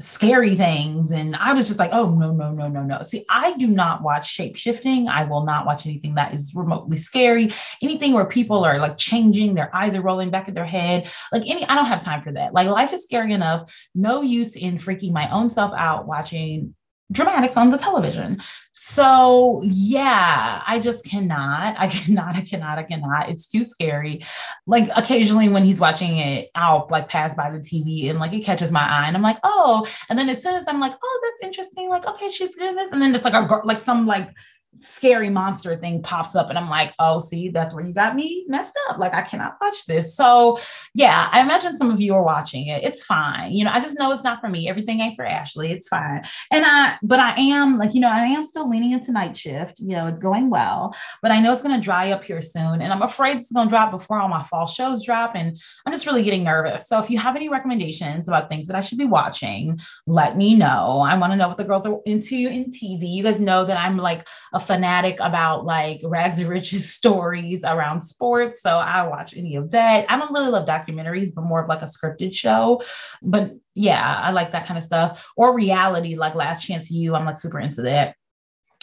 scary 0.00 0.54
things. 0.54 1.10
And 1.10 1.36
I 1.36 1.52
was 1.52 1.66
just 1.66 1.78
like, 1.78 1.90
oh, 1.92 2.10
no, 2.10 2.32
no, 2.32 2.52
no, 2.52 2.68
no, 2.68 2.82
no. 2.84 3.02
See, 3.02 3.24
I 3.28 3.54
do 3.56 3.66
not 3.66 4.02
watch 4.02 4.30
shape 4.30 4.56
shifting. 4.56 5.08
I 5.08 5.24
will 5.24 5.44
not 5.44 5.66
watch 5.66 5.86
anything 5.86 6.14
that 6.14 6.32
is 6.32 6.54
remotely 6.54 6.96
scary, 6.96 7.52
anything 7.82 8.14
where 8.14 8.24
people 8.24 8.64
are 8.64 8.78
like 8.78 8.96
changing, 8.96 9.54
their 9.54 9.74
eyes 9.74 9.94
are 9.94 10.00
rolling 10.00 10.30
back 10.30 10.48
at 10.48 10.54
their 10.54 10.64
head. 10.64 11.10
Like 11.32 11.42
any, 11.46 11.66
I 11.66 11.74
don't 11.74 11.86
have 11.86 12.02
time 12.02 12.22
for 12.22 12.32
that. 12.32 12.54
Like 12.54 12.68
life 12.68 12.92
is 12.92 13.02
scary 13.02 13.32
enough. 13.34 13.74
No 13.94 14.22
use 14.22 14.56
in 14.56 14.78
freaking 14.78 15.12
my 15.12 15.28
own 15.30 15.50
self 15.50 15.72
out 15.76 16.06
watching 16.06 16.74
dramatics 17.10 17.56
on 17.56 17.70
the 17.70 17.78
television. 17.78 18.40
So, 18.72 19.62
yeah, 19.64 20.62
I 20.66 20.78
just 20.78 21.04
cannot. 21.04 21.74
I 21.78 21.88
cannot, 21.88 22.36
I 22.36 22.42
cannot, 22.42 22.78
I 22.78 22.82
cannot. 22.82 23.28
It's 23.28 23.46
too 23.46 23.64
scary. 23.64 24.24
Like, 24.66 24.88
occasionally 24.96 25.48
when 25.48 25.64
he's 25.64 25.80
watching 25.80 26.18
it, 26.18 26.48
I'll 26.54 26.86
like 26.90 27.08
pass 27.08 27.34
by 27.34 27.50
the 27.50 27.58
TV 27.58 28.10
and 28.10 28.18
like 28.18 28.32
it 28.32 28.44
catches 28.44 28.70
my 28.72 28.82
eye 28.82 29.06
and 29.06 29.16
I'm 29.16 29.22
like, 29.22 29.38
oh. 29.42 29.86
And 30.08 30.18
then 30.18 30.28
as 30.28 30.42
soon 30.42 30.54
as 30.54 30.68
I'm 30.68 30.80
like, 30.80 30.94
oh, 31.02 31.20
that's 31.22 31.46
interesting, 31.46 31.88
like, 31.88 32.06
okay, 32.06 32.30
she's 32.30 32.54
doing 32.54 32.76
this. 32.76 32.92
And 32.92 33.00
then 33.00 33.12
just 33.12 33.24
like 33.24 33.34
a, 33.34 33.60
like 33.64 33.80
some 33.80 34.06
like 34.06 34.30
scary 34.76 35.31
monster 35.31 35.76
thing 35.76 36.02
pops 36.02 36.37
up 36.37 36.48
and 36.50 36.59
I'm 36.59 36.68
like, 36.68 36.94
oh, 36.98 37.18
see, 37.18 37.48
that's 37.48 37.74
where 37.74 37.85
you 37.85 37.92
got 37.92 38.14
me 38.14 38.44
messed 38.48 38.78
up. 38.88 38.98
Like 38.98 39.14
I 39.14 39.22
cannot 39.22 39.57
watch 39.61 39.87
this. 39.87 40.14
So 40.14 40.59
yeah, 40.94 41.28
I 41.33 41.40
imagine 41.40 41.76
some 41.76 41.90
of 41.90 42.00
you 42.00 42.14
are 42.14 42.22
watching 42.22 42.68
it. 42.68 42.85
It's 42.85 43.04
fine. 43.04 43.52
You 43.52 43.64
know, 43.64 43.72
I 43.72 43.81
just 43.81 43.98
know 43.98 44.12
it's 44.12 44.24
not 44.24 44.40
for 44.40 44.48
me. 44.48 44.68
Everything 44.68 45.00
ain't 45.00 45.16
for 45.16 45.24
Ashley. 45.24 45.72
It's 45.72 45.88
fine. 45.88 46.22
And 46.50 46.64
I, 46.64 46.96
but 47.02 47.18
I 47.18 47.35
am 47.40 47.78
like, 47.78 47.94
you 47.94 48.00
know, 48.00 48.11
I 48.11 48.26
am 48.26 48.44
still 48.44 48.68
leaning 48.68 48.92
into 48.92 49.12
night 49.12 49.37
shift. 49.37 49.81
You 49.81 49.96
know, 49.96 50.07
it's 50.07 50.20
going 50.20 50.50
well, 50.50 50.94
but 51.22 51.31
I 51.31 51.40
know 51.40 51.52
it's 51.52 51.62
going 51.62 51.78
to 51.78 51.85
dry 51.85 52.12
up 52.12 52.24
here 52.24 52.40
soon. 52.40 52.81
And 52.83 52.92
I'm 52.92 53.02
afraid 53.02 53.38
it's 53.38 53.52
going 53.52 53.66
to 53.66 53.70
drop 53.70 53.90
before 53.90 54.20
all 54.20 54.28
my 54.28 54.42
fall 54.42 54.66
shows 54.66 55.04
drop. 55.04 55.35
And 55.35 55.59
I'm 55.87 55.92
just 55.92 56.07
really 56.07 56.22
getting 56.22 56.44
nervous. 56.44 56.88
So 56.88 56.98
if 56.98 57.11
you 57.11 57.18
have 57.18 57.37
any 57.37 57.48
recommendations 57.48 58.28
about 58.28 58.48
things 58.48 58.66
that 58.66 58.76
I 58.76 58.81
should 58.81 58.98
be 58.98 59.07
watching, 59.07 59.81
let 60.07 60.37
me 60.37 60.54
know. 60.54 61.00
I 61.00 61.16
want 61.18 61.33
to 61.33 61.37
know 61.37 61.48
what 61.48 61.57
the 61.57 61.64
girls 61.64 61.87
are 61.87 61.98
into 62.07 62.37
in 62.37 62.66
TV. 62.66 63.12
You 63.12 63.22
guys 63.22 63.40
know 63.40 63.64
that 63.64 63.76
I'm 63.76 63.96
like 63.96 64.28
a 64.52 64.61
fanatic 64.68 65.18
about 65.18 65.64
like 65.64 66.00
rags 66.04 66.38
and 66.38 66.48
riches 66.48 66.92
stories 66.92 67.64
around 67.64 68.02
sports. 68.02 68.62
So 68.62 68.76
I 68.76 69.02
watch 69.09 69.37
any 69.37 69.57
of 69.57 69.72
that. 69.72 70.07
I 70.09 70.16
don't 70.16 70.33
really 70.33 70.50
love 70.50 70.68
documentaries, 70.68 71.35
but 71.35 71.42
more 71.42 71.62
of 71.62 71.68
like 71.68 71.83
a 71.83 71.87
scripted 71.87 72.33
show. 72.33 72.81
But 73.22 73.57
yeah, 73.74 74.20
I 74.22 74.31
like 74.31 74.52
that 74.52 74.66
kind 74.66 74.78
of 74.78 74.85
stuff. 74.85 75.28
Or 75.37 75.54
reality, 75.54 76.14
like 76.14 76.37
Last 76.37 76.64
Chance 76.64 76.90
U. 76.92 77.16
I'm 77.16 77.24
like 77.24 77.37
super 77.37 77.59
into 77.59 77.83
that. 77.83 78.14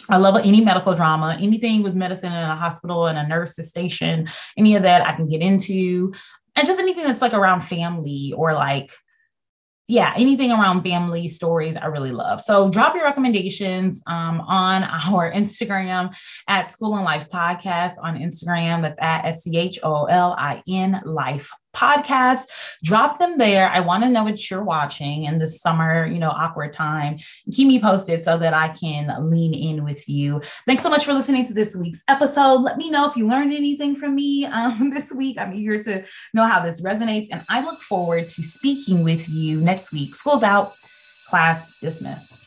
I 0.08 0.18
love 0.18 0.36
any 0.44 0.60
medical 0.60 0.94
drama, 0.94 1.38
anything 1.40 1.82
with 1.82 1.94
medicine 1.94 2.32
in 2.32 2.38
a 2.38 2.54
hospital 2.54 3.06
and 3.06 3.18
a 3.18 3.26
nurse's 3.26 3.68
station, 3.68 4.28
any 4.56 4.76
of 4.76 4.82
that 4.82 5.06
I 5.06 5.14
can 5.14 5.28
get 5.28 5.40
into. 5.40 6.12
And 6.54 6.66
just 6.66 6.80
anything 6.80 7.04
that's 7.04 7.22
like 7.22 7.34
around 7.34 7.62
family 7.62 8.32
or 8.36 8.52
like 8.52 8.92
yeah, 9.88 10.12
anything 10.16 10.50
around 10.50 10.82
family 10.82 11.28
stories, 11.28 11.76
I 11.76 11.86
really 11.86 12.10
love. 12.10 12.40
So 12.40 12.68
drop 12.68 12.94
your 12.94 13.04
recommendations 13.04 14.02
um, 14.06 14.40
on 14.40 14.82
our 14.84 15.30
Instagram 15.30 16.16
at 16.48 16.66
Schoolin' 16.66 17.04
Life 17.04 17.28
Podcast 17.28 17.92
on 18.02 18.18
Instagram. 18.18 18.82
That's 18.82 18.98
at 19.00 19.24
S 19.24 19.44
C 19.44 19.56
H 19.56 19.78
O 19.82 20.04
L 20.04 20.34
I 20.38 20.62
N 20.68 21.00
Life 21.04 21.50
podcast. 21.76 22.46
Drop 22.82 23.18
them 23.18 23.38
there. 23.38 23.68
I 23.68 23.80
want 23.80 24.02
to 24.04 24.08
know 24.08 24.24
what 24.24 24.50
you're 24.50 24.64
watching 24.64 25.24
in 25.24 25.38
this 25.38 25.60
summer, 25.60 26.06
you 26.06 26.18
know, 26.18 26.30
awkward 26.30 26.72
time. 26.72 27.18
Keep 27.52 27.68
me 27.68 27.80
posted 27.80 28.22
so 28.22 28.38
that 28.38 28.54
I 28.54 28.68
can 28.68 29.14
lean 29.30 29.54
in 29.54 29.84
with 29.84 30.08
you. 30.08 30.40
Thanks 30.66 30.82
so 30.82 30.90
much 30.90 31.04
for 31.04 31.12
listening 31.12 31.46
to 31.46 31.54
this 31.54 31.76
week's 31.76 32.02
episode. 32.08 32.62
Let 32.62 32.78
me 32.78 32.90
know 32.90 33.08
if 33.08 33.16
you 33.16 33.28
learned 33.28 33.52
anything 33.52 33.94
from 33.94 34.14
me 34.14 34.46
um, 34.46 34.90
this 34.94 35.12
week. 35.12 35.38
I'm 35.38 35.54
eager 35.54 35.82
to 35.82 36.04
know 36.32 36.44
how 36.44 36.60
this 36.60 36.80
resonates, 36.80 37.28
and 37.30 37.42
I 37.50 37.62
look 37.62 37.78
forward 37.80 38.24
to 38.24 38.42
speaking 38.42 39.04
with 39.04 39.28
you 39.28 39.60
next 39.60 39.92
week. 39.92 40.14
School's 40.14 40.42
out, 40.42 40.68
class 41.28 41.78
dismissed. 41.80 42.45